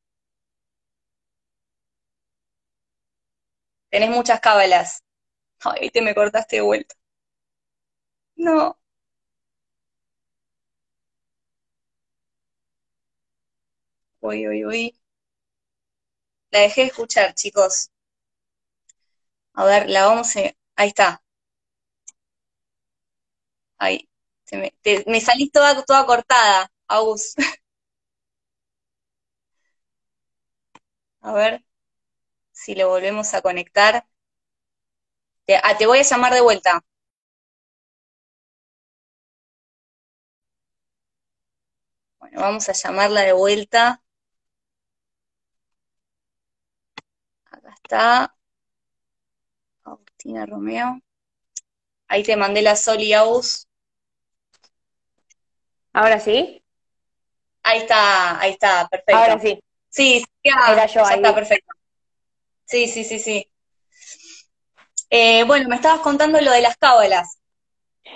[3.91, 5.03] Tenés muchas cábalas.
[5.65, 6.95] Ay, te me cortaste de vuelta.
[8.37, 8.77] No.
[14.23, 14.95] Uy, uy, uy.
[16.53, 17.91] La dejé de escuchar, chicos.
[19.55, 20.41] A ver, la vamos a...
[20.77, 21.23] Ahí está.
[23.79, 24.09] Ahí.
[24.53, 24.73] me,
[25.07, 27.35] me salís toda, toda cortada, Agus.
[31.23, 31.65] A ver
[32.53, 34.07] si lo volvemos a conectar.
[35.53, 36.83] Te, ah, te voy a llamar de vuelta.
[42.19, 44.03] Bueno, vamos a llamarla de vuelta.
[47.85, 48.35] está
[49.85, 51.03] Agustina Romeo.
[52.09, 53.69] Ahí te mandé la Sol y Aus.
[55.93, 56.65] ¿Ahora sí?
[57.63, 59.21] Ahí está, ahí está, perfecto.
[59.21, 59.63] Ahora sí.
[59.91, 61.75] Sí, ya, Era yo, ya está perfecto.
[62.65, 63.52] Sí, sí, sí, sí.
[65.15, 67.39] Eh, bueno, me estabas contando lo de las cábalas.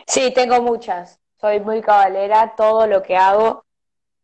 [0.07, 1.21] Sí, tengo muchas.
[1.39, 3.67] Soy muy cabalera, todo lo que hago.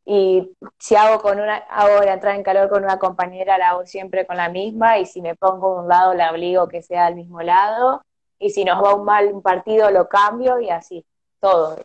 [0.06, 3.84] Y si hago con una hago la entrada en calor con una compañera la hago
[3.84, 4.98] siempre con la misma.
[4.98, 8.02] Y si me pongo de un lado la obligo que sea al mismo lado.
[8.38, 11.04] Y si nos va un mal un partido lo cambio y así.
[11.40, 11.76] Todo.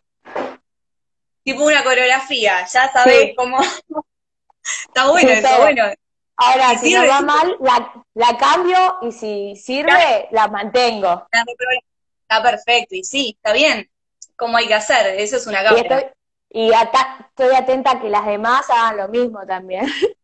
[1.44, 3.58] Tipo una coreografía ya sabes cómo
[4.88, 5.84] está bueno está bueno
[6.38, 11.28] ahora si nos va mal la, la, cambio y si sirve la mantengo
[12.22, 13.90] está perfecto y sí está bien
[14.36, 16.14] cómo hay que hacer eso es una cámara
[16.50, 19.86] y estoy atenta a que las demás hagan lo mismo también.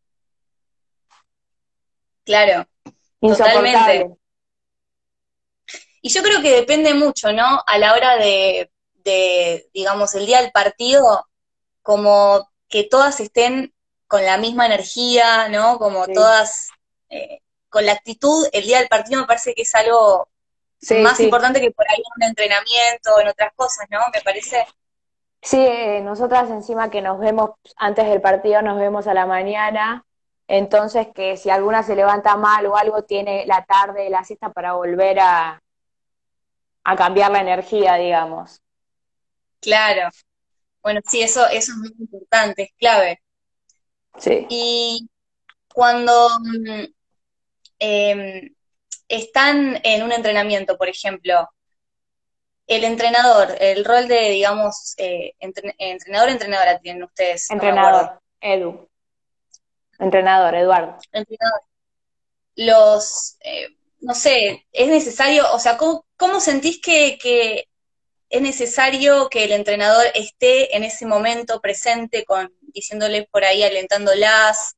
[2.26, 2.66] Claro,
[3.20, 4.16] totalmente.
[6.02, 7.62] Y yo creo que depende mucho, ¿no?
[7.68, 8.72] A la hora de,
[9.04, 11.28] de, digamos, el día del partido,
[11.82, 13.73] como que todas estén
[14.14, 15.80] con la misma energía, ¿no?
[15.80, 16.70] Como todas
[17.10, 20.30] eh, con la actitud, el día del partido me parece que es algo
[21.02, 23.98] más importante que por ahí en un entrenamiento, en otras cosas, ¿no?
[24.14, 24.68] Me parece
[25.42, 30.06] Sí, eh, nosotras encima que nos vemos antes del partido, nos vemos a la mañana,
[30.48, 34.74] entonces que si alguna se levanta mal o algo, tiene la tarde, la siesta para
[34.74, 35.60] volver a,
[36.84, 38.62] a cambiar la energía, digamos.
[39.60, 40.12] Claro.
[40.84, 43.23] Bueno, sí, eso, eso es muy importante, es clave.
[44.18, 44.46] Sí.
[44.50, 45.10] Y
[45.74, 46.30] cuando
[47.80, 48.54] em,
[49.08, 51.50] están en un entrenamiento, por ejemplo,
[52.68, 57.50] el entrenador, el rol de, digamos, eh, entrenador entrenadora tienen ustedes.
[57.50, 58.90] Entrenador, Edu.
[60.00, 60.98] Entrenador, Eduardo.
[61.12, 61.62] Entrenador.
[62.56, 63.68] Los, eh,
[64.00, 67.68] no sé, es necesario, o sea, ¿cómo, cómo sentís que, que
[68.30, 74.76] es necesario que el entrenador esté en ese momento presente, con diciéndoles por ahí, alentándolas.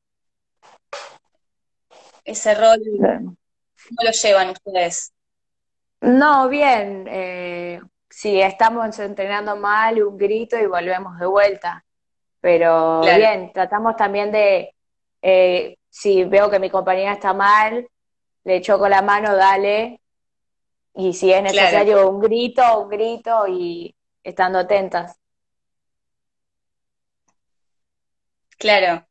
[2.24, 5.14] Ese rol, ¿cómo lo llevan ustedes?
[6.02, 7.08] No, bien.
[7.10, 7.80] Eh,
[8.10, 11.86] si estamos entrenando mal, un grito y volvemos de vuelta.
[12.42, 14.74] Pero bien, tratamos también de,
[15.22, 17.88] eh, si veo que mi compañera está mal,
[18.44, 20.00] le choco la mano, dale.
[20.94, 25.20] Y si es necesario un grito, un grito y estando atentas.
[28.58, 29.06] Claro.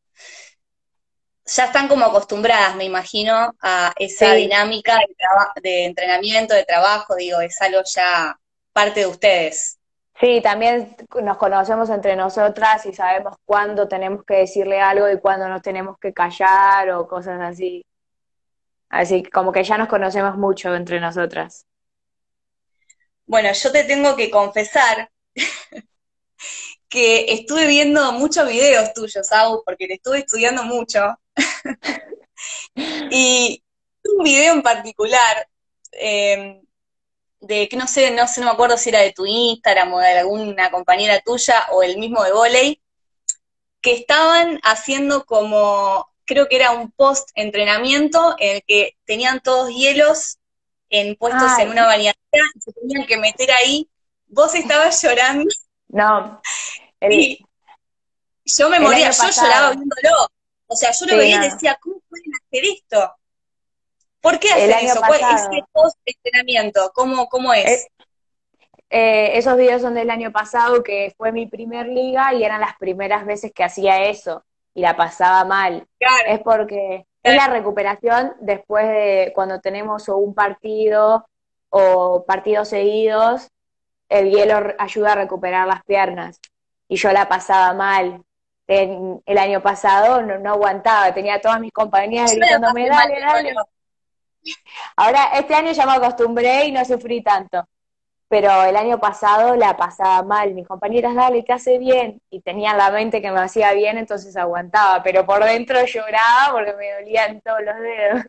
[1.47, 7.41] Ya están como acostumbradas, me imagino, a esa dinámica de, de entrenamiento, de trabajo, digo,
[7.41, 8.39] es algo ya
[8.73, 9.79] parte de ustedes.
[10.21, 15.49] Sí, también nos conocemos entre nosotras y sabemos cuándo tenemos que decirle algo y cuándo
[15.49, 17.85] nos tenemos que callar o cosas así.
[18.89, 21.67] Así como que ya nos conocemos mucho entre nosotras.
[23.27, 25.11] Bueno, yo te tengo que confesar
[26.95, 31.01] que estuve viendo muchos videos tuyos, Au, porque te estuve estudiando mucho.
[33.11, 33.61] y
[34.05, 35.49] un video en particular
[35.91, 36.63] eh,
[37.41, 39.99] de que no sé, no sé, no me acuerdo si era de tu Instagram o
[39.99, 42.81] de alguna compañera tuya o el mismo de volei,
[43.81, 49.75] que estaban haciendo como, creo que era un post entrenamiento en el que tenían todos
[49.75, 50.39] hielos
[50.91, 52.15] en puestos en una bañadera
[52.55, 53.91] y se tenían que meter ahí.
[54.29, 55.51] Vos estabas llorando.
[55.89, 56.41] No.
[57.01, 57.45] y
[58.45, 60.29] yo me moría, yo lloraba viéndolo.
[60.67, 63.15] O sea, yo lo veía y decía, ¿cómo pueden hacer esto?
[64.21, 65.01] ¿Por qué hacen eso?
[65.07, 66.91] ¿Cuál es el post-entrenamiento?
[66.95, 67.67] ¿Cómo, ¿Cómo es?
[67.67, 67.89] Eh,
[68.91, 72.77] eh, esos videos son del año pasado, que fue mi primer liga y eran las
[72.77, 75.87] primeras veces que hacía eso y la pasaba mal.
[76.27, 81.27] Es porque es la recuperación después de cuando tenemos o un partido
[81.71, 83.51] o partidos seguidos,
[84.09, 86.41] el hielo ayuda a recuperar las piernas.
[86.89, 88.23] Y yo la pasaba mal.
[88.67, 93.55] el año pasado no, no aguantaba, tenía todas mis compañías gritándome, dale, dale.
[94.97, 97.67] Ahora, este año ya me acostumbré y no sufrí tanto.
[98.29, 100.55] Pero el año pasado la pasaba mal.
[100.55, 102.21] Mis compañeras, dale, te hace bien.
[102.31, 105.03] Y tenían la mente que me hacía bien, entonces aguantaba.
[105.03, 108.25] Pero por dentro lloraba porque me dolían todos los dedos.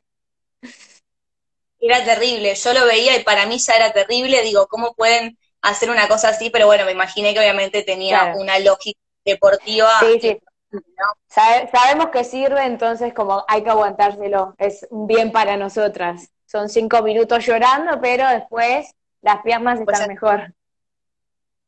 [1.79, 2.55] Era terrible.
[2.55, 4.41] Yo lo veía y para mí ya era terrible.
[4.41, 5.37] Digo, ¿cómo pueden
[5.69, 6.49] hacer una cosa así?
[6.49, 9.89] Pero bueno, me imaginé que obviamente tenía una lógica deportiva.
[9.99, 10.39] Sí, sí
[11.27, 16.29] sabemos que sirve, entonces como hay que aguantárselo, es un bien para nosotras.
[16.45, 20.53] Son cinco minutos llorando, pero después las piernas pues están mejor.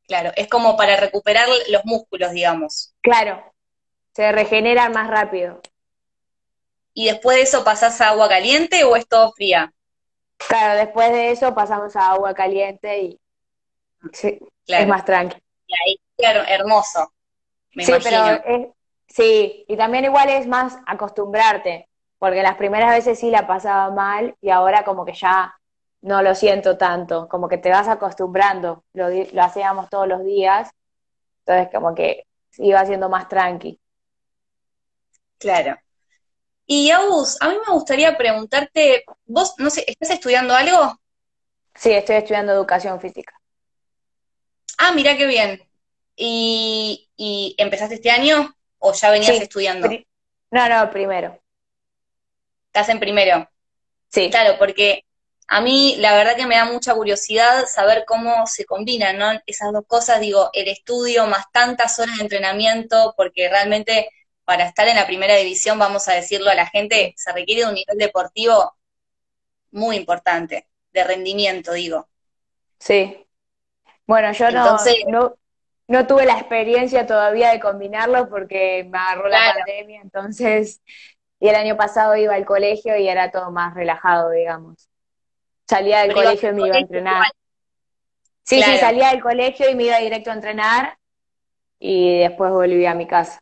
[0.08, 2.94] Claro, es como para recuperar los músculos, digamos.
[3.02, 3.44] Claro,
[4.14, 5.62] se regeneran más rápido.
[6.94, 9.74] ¿Y después de eso pasás a agua caliente o es todo fría?
[10.48, 13.20] Claro, después de eso pasamos a agua caliente y
[14.12, 15.42] es más tranquilo.
[15.68, 17.12] Y ahí, claro, hermoso.
[17.74, 18.68] Me sí, pero es,
[19.08, 21.88] Sí, y también igual es más acostumbrarte,
[22.20, 25.56] porque las primeras veces sí la pasaba mal y ahora como que ya
[26.02, 30.70] no lo siento tanto, como que te vas acostumbrando, lo, lo hacíamos todos los días,
[31.40, 32.26] entonces como que
[32.58, 33.80] iba siendo más tranqui.
[35.40, 35.78] Claro.
[36.66, 41.00] Y Agus, a mí me gustaría preguntarte, vos, no sé, ¿estás estudiando algo?
[41.74, 43.34] Sí, estoy estudiando educación física.
[44.78, 45.62] Ah, mira qué bien.
[46.16, 48.56] ¿Y, y empezaste este año?
[48.80, 49.90] ¿O ya venías estudiando?
[50.52, 51.40] No, no, primero.
[52.68, 53.50] ¿Estás en primero?
[54.10, 54.30] Sí.
[54.30, 55.04] Claro, porque
[55.48, 59.32] a mí la verdad que me da mucha curiosidad saber cómo se combinan, ¿no?
[59.46, 64.10] Esas dos cosas, digo, el estudio más tantas horas de entrenamiento, porque realmente
[64.46, 67.74] para estar en la primera división, vamos a decirlo a la gente, se requiere un
[67.74, 68.78] nivel deportivo
[69.72, 72.08] muy importante, de rendimiento, digo.
[72.80, 73.27] Sí.
[74.08, 75.36] Bueno, yo no,
[75.88, 80.82] no tuve la experiencia todavía de combinarlo porque me agarró la pandemia, entonces,
[81.40, 84.90] y el año pasado iba al colegio y era todo más relajado, digamos.
[85.68, 87.24] Salía del colegio y me iba a entrenar.
[88.44, 90.98] Sí, sí, salía del colegio y me iba directo a entrenar
[91.80, 93.42] y después volví a mi casa.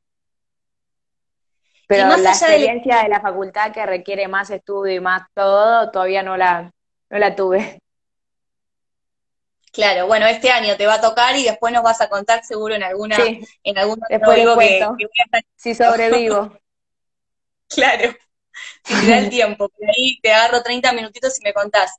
[1.88, 6.36] Pero la experiencia de la facultad que requiere más estudio y más todo, todavía no
[6.36, 6.72] la,
[7.12, 7.80] no la tuve.
[9.76, 12.76] Claro, bueno, este año te va a tocar y después nos vas a contar seguro
[12.76, 13.18] en alguna,
[13.62, 14.88] en algún después que,
[15.58, 16.58] Si sobrevivo.
[17.68, 18.16] claro,
[18.86, 21.92] si te da el tiempo, ahí te agarro 30 minutitos y me contás.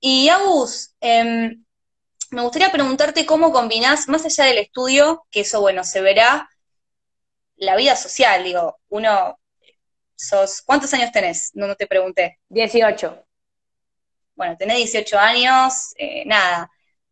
[0.00, 1.62] Y Agus, em,
[2.30, 6.48] me gustaría preguntarte cómo combinás, más allá del estudio, que eso, bueno, se verá,
[7.56, 9.38] la vida social, digo, uno,
[10.16, 11.50] sos, ¿cuántos años tenés?
[11.52, 12.38] No, no te pregunté.
[12.48, 13.26] 18.
[14.36, 16.70] Bueno, tenés 18 años, eh, nada,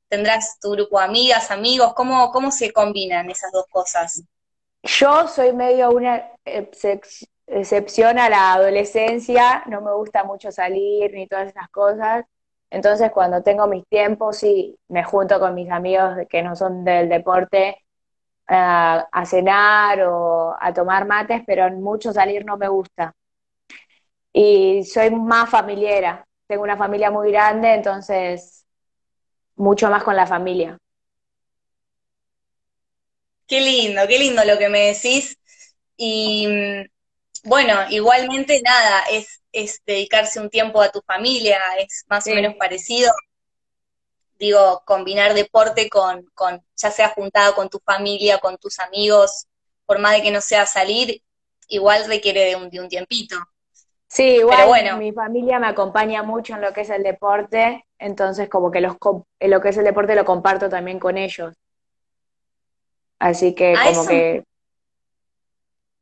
[0.09, 4.23] tendrás tu grupo de amigas, amigos, ¿cómo, cómo se combinan esas dos cosas?
[4.83, 6.31] Yo soy medio una
[7.47, 12.25] excepción a la adolescencia, no me gusta mucho salir ni todas esas cosas.
[12.71, 17.09] Entonces, cuando tengo mis tiempos, sí, me junto con mis amigos que no son del
[17.09, 17.79] deporte
[18.49, 23.15] a, a cenar o a tomar mates, pero mucho salir no me gusta.
[24.33, 28.56] Y soy más familiera, tengo una familia muy grande, entonces
[29.57, 30.79] mucho más con la familia.
[33.47, 35.39] Qué lindo, qué lindo lo que me decís.
[35.97, 42.27] Y mm, bueno, igualmente nada, es, es dedicarse un tiempo a tu familia, es más
[42.27, 43.13] o menos parecido.
[44.39, 49.47] Digo, combinar deporte con, con, ya sea juntado con tu familia, con tus amigos,
[49.87, 51.23] por más de que no sea salir,
[51.69, 53.37] igual requiere de un, de un tiempito.
[54.09, 54.99] Sí, igual bueno.
[54.99, 58.97] mi familia me acompaña mucho en lo que es el deporte, entonces como que los,
[59.41, 61.55] lo que es el deporte lo comparto también con ellos.
[63.19, 64.45] Así que como que...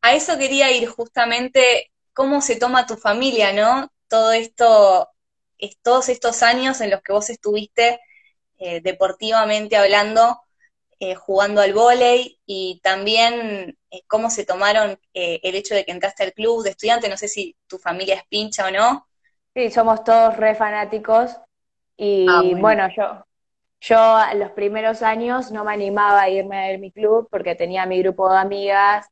[0.03, 3.90] A eso quería ir justamente, cómo se toma tu familia, ¿no?
[4.09, 5.09] Todo esto,
[5.82, 8.01] todos estos años en los que vos estuviste
[8.59, 10.40] eh, deportivamente hablando,
[11.01, 16.22] eh, jugando al vóley y también eh, cómo se tomaron el hecho de que entraste
[16.22, 19.09] al club de estudiante, no sé si tu familia es pincha o no.
[19.55, 21.36] Sí, somos todos re fanáticos
[21.97, 22.88] y ah, bueno.
[22.97, 23.24] yo
[23.86, 27.84] yo los primeros años no me animaba a irme a ver mi club porque tenía
[27.84, 29.07] mi grupo de amigas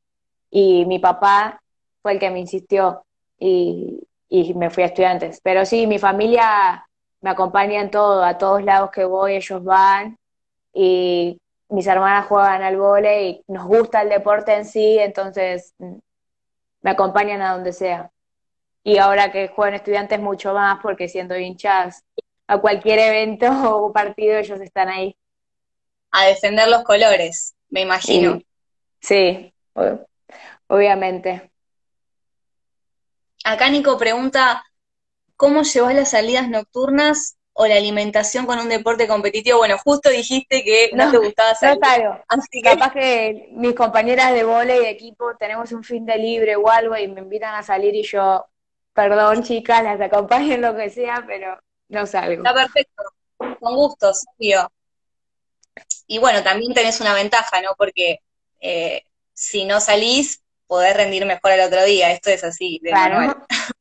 [0.50, 1.60] y mi papá
[2.00, 3.04] fue el que me insistió
[3.38, 4.00] y,
[4.54, 5.40] me fui a estudiantes.
[5.42, 6.86] Pero sí, mi familia
[7.20, 10.16] me acompaña en todo, a todos lados que voy ellos van
[10.72, 15.96] y mis hermanas juegan al vóley y nos gusta el deporte en sí, entonces mm,
[16.80, 18.10] me acompañan a donde sea.
[18.82, 22.04] Y ahora que juegan estudiantes mucho más porque siendo hinchas
[22.47, 25.16] a cualquier evento o partido ellos están ahí.
[26.11, 28.40] A defender los colores, me imagino.
[29.01, 29.53] Sí,
[30.66, 31.51] obviamente.
[33.45, 34.62] Acá Nico pregunta,
[35.36, 39.59] ¿cómo llevas las salidas nocturnas o la alimentación con un deporte competitivo?
[39.59, 41.80] Bueno, justo dijiste que no, te gustaba salir.
[41.80, 42.24] No, claro.
[42.62, 46.68] Capaz que mis compañeras de vole y de equipo tenemos un fin de libre o
[46.68, 48.47] algo y me invitan a salir y yo,
[48.93, 51.59] perdón chicas, las acompaño en lo que sea, pero
[51.93, 52.43] no salgo.
[52.43, 53.03] Está perfecto,
[53.36, 54.72] con gusto, obvio.
[56.07, 57.74] Y bueno, también tenés una ventaja, ¿no?
[57.76, 58.18] Porque
[58.61, 62.12] eh, si no salís, podés rendir mejor el otro día.
[62.12, 63.36] Esto es así, de manual.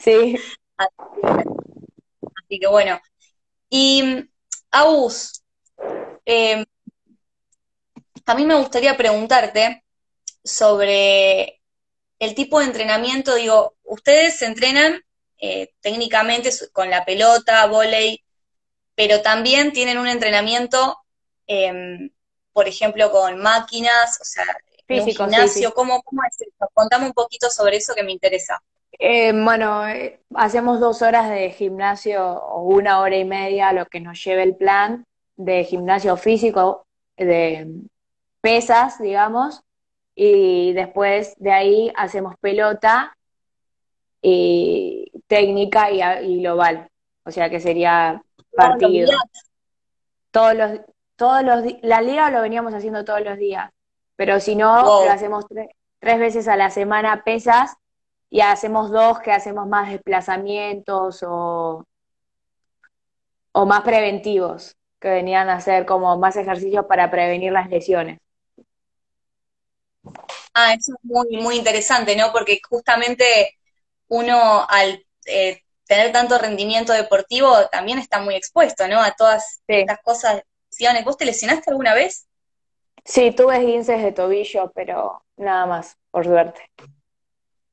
[0.00, 0.36] Sí.
[0.76, 3.00] Así, que bueno.
[3.70, 4.28] Y,
[4.70, 5.42] Agus,
[6.24, 6.64] eh,
[8.26, 9.84] a mí me gustaría preguntarte
[10.44, 11.60] sobre
[12.18, 13.34] el tipo de entrenamiento.
[13.34, 15.02] Digo, ustedes se entrenan
[15.38, 18.22] eh, técnicamente con la pelota, volei,
[18.94, 20.98] pero también tienen un entrenamiento,
[21.46, 22.10] em,
[22.52, 24.44] por ejemplo, con máquinas, o sea,
[24.86, 26.70] Físico, gimnasio, ¿cómo, es eso?
[26.72, 28.62] Contame un poquito sobre eso que me interesa.
[28.98, 34.00] Eh, bueno, eh, hacemos dos horas de gimnasio o una hora y media, lo que
[34.00, 35.04] nos lleve el plan
[35.36, 36.86] de gimnasio físico,
[37.18, 37.66] de
[38.40, 39.60] pesas, digamos,
[40.14, 43.17] y después de ahí hacemos pelota
[44.28, 46.88] y técnica y, global,
[47.24, 48.22] o sea que sería
[48.54, 49.10] partido.
[50.30, 50.80] Todos los,
[51.16, 53.70] todos los la liga lo veníamos haciendo todos los días,
[54.16, 55.46] pero si no, lo hacemos
[55.98, 57.74] tres veces a la semana pesas
[58.30, 61.86] y hacemos dos que hacemos más desplazamientos o,
[63.52, 68.20] o más preventivos, que venían a hacer como más ejercicios para prevenir las lesiones.
[70.54, 72.32] Ah, eso es muy, muy interesante, ¿no?
[72.32, 73.57] Porque justamente
[74.08, 79.00] uno al eh, tener tanto rendimiento deportivo también está muy expuesto, ¿no?
[79.00, 80.42] A todas estas cosas.
[81.04, 82.28] ¿Vos te lesionaste alguna vez?
[83.04, 86.60] Sí, tuve guinces de tobillo, pero nada más, por suerte.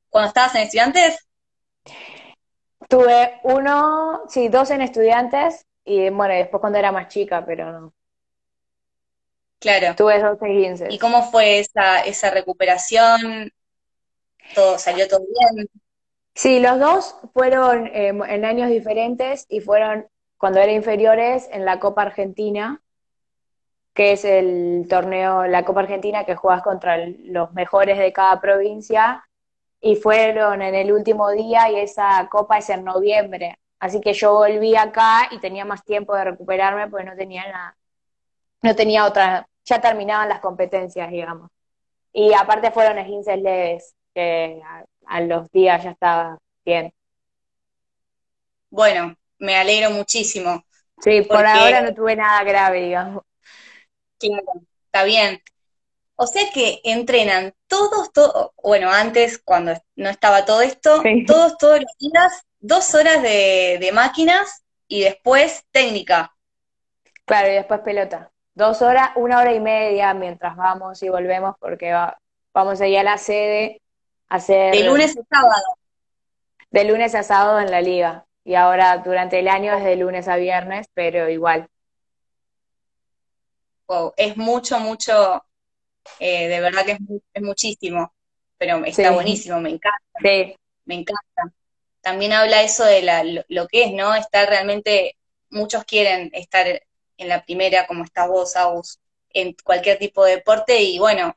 [0.08, 1.28] ¿Cuando estabas en estudiantes?
[2.88, 7.92] Tuve uno, sí, dos en estudiantes y bueno, después cuando era más chica, pero no.
[9.58, 9.94] Claro.
[9.94, 10.92] Tuve dos guinces.
[10.92, 13.52] ¿Y cómo fue esa, esa recuperación?
[14.54, 15.68] ¿Todo salió todo bien?
[16.36, 20.06] Sí, los dos fueron eh, en años diferentes y fueron
[20.36, 22.82] cuando eran inferiores en la Copa Argentina,
[23.94, 29.24] que es el torneo, la Copa Argentina que juegas contra los mejores de cada provincia,
[29.80, 33.58] y fueron en el último día y esa copa es en noviembre.
[33.78, 37.76] Así que yo volví acá y tenía más tiempo de recuperarme porque no tenía nada,
[38.62, 41.50] no tenía otra, ya terminaban las competencias, digamos.
[42.12, 44.62] Y aparte fueron esguinces leves, que
[45.06, 46.92] a los días ya estaba bien.
[48.70, 50.64] Bueno, me alegro muchísimo.
[51.00, 53.22] Sí, por ahora no tuve nada grave, digamos.
[54.18, 55.40] Claro, está bien.
[56.16, 61.80] O sea que entrenan todos, todos, bueno, antes cuando no estaba todo esto, todos, todos
[61.80, 66.34] los días, dos horas de, máquinas y después técnica.
[67.26, 68.32] Claro, y después pelota.
[68.54, 71.92] Dos horas, una hora y media mientras vamos y volvemos porque
[72.54, 73.82] vamos a ir a la sede
[74.28, 74.74] hacer...
[74.74, 75.64] De lunes a sábado.
[76.70, 78.26] De lunes a sábado en la liga.
[78.44, 81.68] Y ahora durante el año es de lunes a viernes, pero igual.
[83.88, 85.44] Wow, es mucho, mucho,
[86.18, 86.98] eh, de verdad que
[87.32, 88.12] es, muchísimo,
[88.58, 90.00] pero está buenísimo, me encanta.
[90.22, 90.56] Sí.
[90.84, 91.52] Me encanta.
[92.00, 94.14] También habla eso de la, lo, que es, ¿no?
[94.14, 95.16] Estar realmente,
[95.50, 96.66] muchos quieren estar
[97.16, 99.00] en la primera, como estás vos, Agus,
[99.30, 101.36] en cualquier tipo de deporte, y bueno,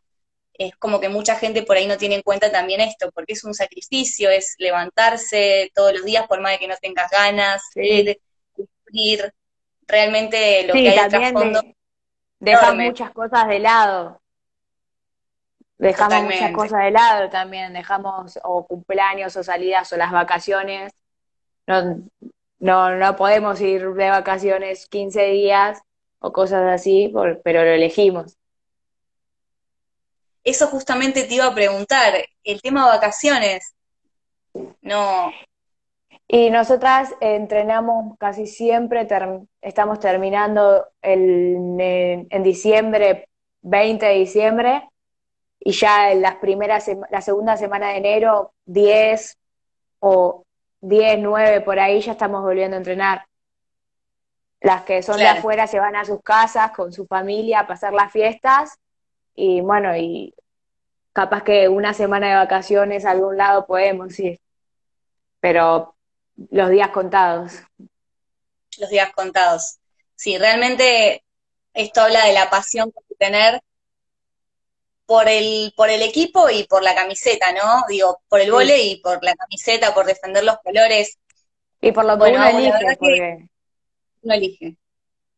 [0.60, 3.46] es como que mucha gente por ahí no tiene en cuenta también esto, porque es
[3.46, 8.20] un sacrificio, es levantarse todos los días por más de que no tengas ganas, ir,
[8.52, 9.34] cumplir
[9.88, 11.62] realmente lo que hay trasfondo.
[12.40, 14.22] Dejar muchas cosas de lado.
[15.78, 20.92] Dejamos muchas cosas de lado también, dejamos o cumpleaños o salidas o las vacaciones.
[21.68, 22.04] No,
[22.60, 25.82] no, no podemos ir de vacaciones 15 días
[26.20, 27.14] o cosas así,
[27.46, 28.39] pero lo elegimos.
[30.44, 32.14] Eso justamente te iba a preguntar,
[32.44, 33.76] el tema de vacaciones.
[34.82, 35.32] No.
[36.28, 39.08] Y nosotras entrenamos casi siempre,
[39.62, 41.76] estamos terminando el,
[42.30, 43.28] en diciembre,
[43.62, 44.90] 20 de diciembre,
[45.60, 49.38] y ya en las primeras, la segunda semana de enero, 10
[50.00, 50.44] o
[50.82, 53.26] 10, 9 por ahí, ya estamos volviendo a entrenar.
[54.62, 57.94] Las que son de afuera se van a sus casas con su familia a pasar
[57.94, 58.78] las fiestas
[59.40, 60.34] y bueno, y
[61.14, 64.42] capaz que una semana de vacaciones a algún lado podemos ir,
[65.40, 65.96] pero
[66.52, 67.54] los días contados.
[68.78, 69.80] Los días contados.
[70.16, 71.24] Sí, realmente
[71.74, 73.62] esto habla de la pasión que tener
[75.06, 77.86] por el, por el equipo y por la camiseta, ¿no?
[77.88, 81.18] Digo, por el vole y por la camiseta, por defender los colores.
[81.80, 83.50] Y por lo que uno elige.
[84.22, 84.76] Uno elige,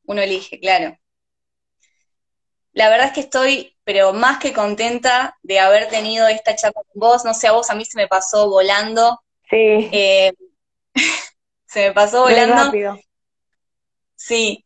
[0.06, 0.97] uno elige, claro.
[2.74, 6.99] La verdad es que estoy, pero más que contenta de haber tenido esta charla con
[6.99, 7.26] vos.
[7.26, 9.22] No sé, a vos a mí se me pasó volando.
[9.49, 9.89] Sí.
[9.91, 10.32] Eh,
[11.67, 12.55] se me pasó volando.
[12.55, 12.97] rápido.
[14.15, 14.65] Sí,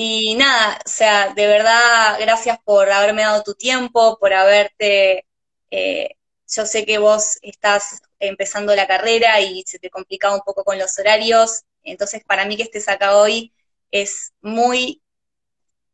[0.00, 5.26] y nada, o sea, de verdad, gracias por haberme dado tu tiempo, por haberte,
[5.72, 6.10] eh,
[6.48, 10.78] yo sé que vos estás empezando la carrera y se te complicaba un poco con
[10.78, 13.52] los horarios, entonces para mí que estés acá hoy
[13.90, 15.02] es muy,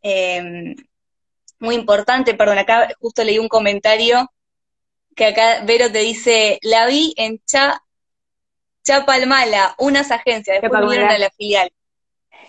[0.03, 0.75] em,
[1.65, 2.35] muy importante.
[2.35, 4.31] Perdón, acá justo leí un comentario
[5.15, 7.83] que acá Vero te dice, la vi en Cha,
[8.83, 11.73] Chapalmala, unas agencias, después vinieron a la filial.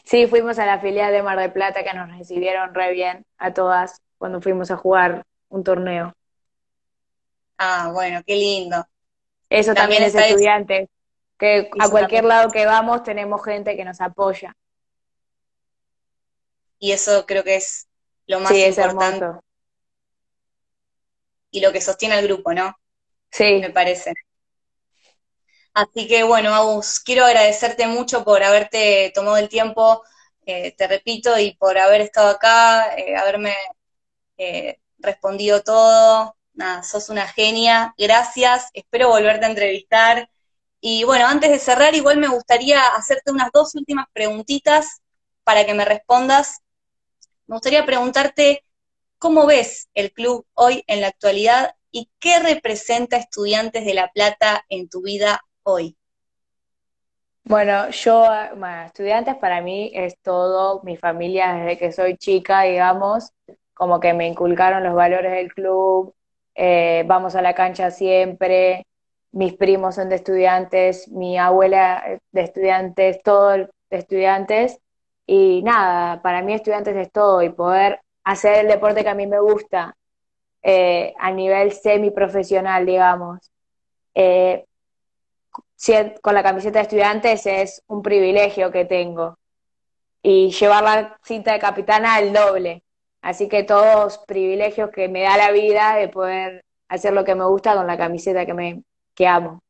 [0.04, 3.54] Sí, fuimos a la filial de Mar del Plata que nos recibieron re bien a
[3.54, 6.14] todas cuando fuimos a jugar un torneo.
[7.58, 8.86] Ah, bueno, qué lindo.
[9.50, 10.90] Eso también, es estudiante,
[11.38, 14.56] que a cualquier lado que vamos tenemos gente que nos apoya.
[16.80, 17.88] Y eso creo que es
[18.28, 19.40] lo más importante.
[21.52, 22.76] Y lo que sostiene al grupo, ¿no?
[23.32, 23.60] Sí.
[23.62, 24.14] Me parece.
[25.74, 30.04] Así que bueno, Agus, quiero agradecerte mucho por haberte tomado el tiempo,
[30.46, 33.54] eh, te repito, y por haber estado acá, eh, haberme
[34.38, 36.38] eh, respondido todo.
[36.54, 37.94] Nada, sos una genia.
[37.98, 38.70] Gracias.
[38.74, 40.30] Espero volverte a entrevistar.
[40.80, 45.02] Y bueno, antes de cerrar, igual me gustaría hacerte unas dos últimas preguntitas
[45.44, 46.62] para que me respondas.
[47.48, 48.64] Me gustaría preguntarte
[49.20, 54.66] cómo ves el club hoy en la actualidad y qué representa Estudiantes de La Plata
[54.68, 55.96] en tu vida hoy?
[57.44, 58.28] Bueno, yo,
[58.86, 63.32] estudiantes para mí es todo, mi familia desde que soy chica, digamos,
[63.76, 66.16] como que me inculcaron los valores del club,
[66.56, 68.88] eh, vamos a la cancha siempre,
[69.32, 74.80] mis primos son de estudiantes, mi abuela de estudiantes, todo de estudiantes,
[75.28, 79.28] y nada, para mí estudiantes es todo, y poder hacer el deporte que a mí
[79.28, 79.96] me gusta
[80.64, 83.52] eh, a nivel semiprofesional, digamos,
[84.16, 84.66] eh,
[86.22, 89.38] con la camiseta de estudiantes es un privilegio que tengo.
[90.22, 92.84] Y llevar la cinta de capitana el doble.
[93.22, 97.46] Así que todos privilegios que me da la vida de poder hacer lo que me
[97.46, 99.62] gusta con la camiseta que me que amo.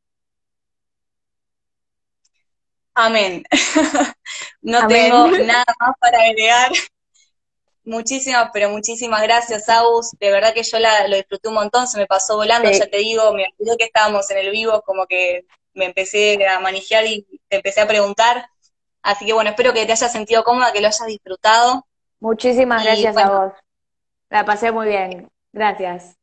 [2.94, 3.44] Amén.
[4.66, 6.72] no tengo nada más para agregar.
[7.84, 10.10] Muchísimas, pero muchísimas gracias, Aus.
[10.18, 12.98] De verdad que yo la, lo disfruté un montón, se me pasó volando, ya te
[12.98, 17.24] digo, me olvidé que estábamos en el vivo, como que me empecé a manejar y
[17.48, 18.48] te empecé a preguntar.
[19.02, 21.86] Así que bueno, espero que te hayas sentido cómoda, que lo hayas disfrutado.
[22.18, 23.52] Muchísimas gracias a vos.
[24.30, 25.30] La pasé muy bien.
[25.52, 26.16] Gracias.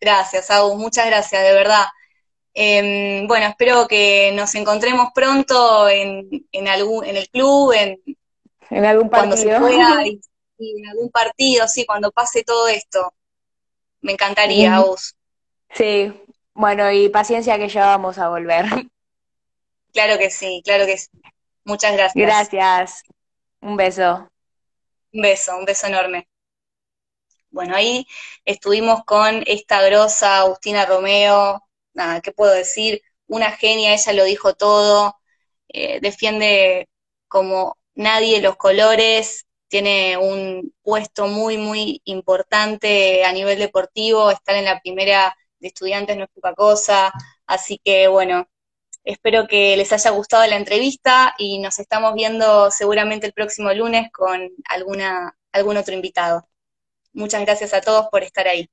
[0.00, 1.86] Gracias, Agus, muchas gracias, de verdad.
[2.54, 8.00] Em, bueno, espero que nos encontremos pronto en, en, algún, en el club, en,
[8.70, 9.58] en algún partido.
[9.58, 10.20] Cuando se pueda, y,
[10.58, 13.12] en algún partido, sí, cuando pase todo esto.
[14.00, 15.16] Me encantaría, Agus.
[15.74, 16.12] Sí,
[16.54, 18.66] bueno, y paciencia que ya vamos a volver.
[19.92, 21.08] Claro que sí, claro que sí.
[21.64, 22.14] Muchas gracias.
[22.26, 23.02] Gracias.
[23.60, 24.30] Un beso.
[25.12, 26.28] Un beso, un beso enorme.
[27.50, 28.06] Bueno, ahí
[28.44, 31.67] estuvimos con esta grosa Agustina Romeo,
[31.98, 33.02] nada, ¿qué puedo decir?
[33.26, 35.16] Una genia, ella lo dijo todo,
[35.68, 36.88] eh, defiende
[37.28, 44.64] como nadie los colores, tiene un puesto muy, muy importante a nivel deportivo, estar en
[44.64, 47.12] la primera de estudiantes no es poca cosa,
[47.46, 48.46] así que bueno,
[49.04, 54.10] espero que les haya gustado la entrevista y nos estamos viendo seguramente el próximo lunes
[54.12, 56.48] con alguna, algún otro invitado.
[57.12, 58.68] Muchas gracias a todos por estar ahí.